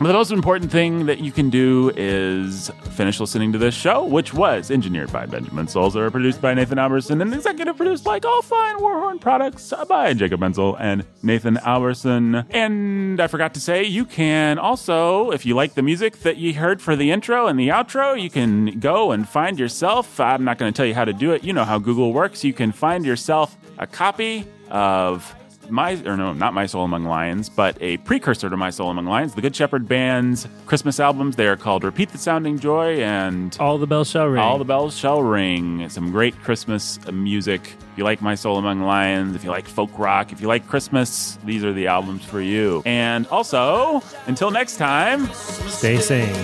[0.00, 4.04] But the most important thing that you can do is finish listening to this show,
[4.04, 8.40] which was engineered by Benjamin Solzer, produced by Nathan Alberson, and executive produced like all
[8.40, 12.36] fine Warhorn products uh, by Jacob Mentzel and Nathan Alberson.
[12.50, 16.54] And I forgot to say, you can also, if you like the music that you
[16.54, 20.20] heard for the intro and the outro, you can go and find yourself.
[20.20, 21.42] I'm not going to tell you how to do it.
[21.42, 22.44] You know how Google works.
[22.44, 25.34] You can find yourself a copy of
[25.70, 29.06] my or no, not My Soul Among Lions, but a precursor to My Soul Among
[29.06, 31.36] Lions, the Good Shepherd Band's Christmas albums.
[31.36, 34.42] They are called Repeat the Sounding Joy and All the Bells Shall Ring.
[34.42, 35.88] All the Bells Shall Ring.
[35.88, 37.76] Some great Christmas music.
[37.92, 40.66] If you like My Soul Among Lions, if you like folk rock, if you like
[40.68, 42.82] Christmas, these are the albums for you.
[42.86, 46.34] And also, until next time, stay sane.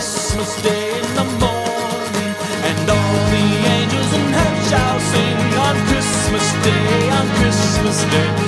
[0.00, 1.59] Christmas Day in the morning.
[7.92, 8.39] sister.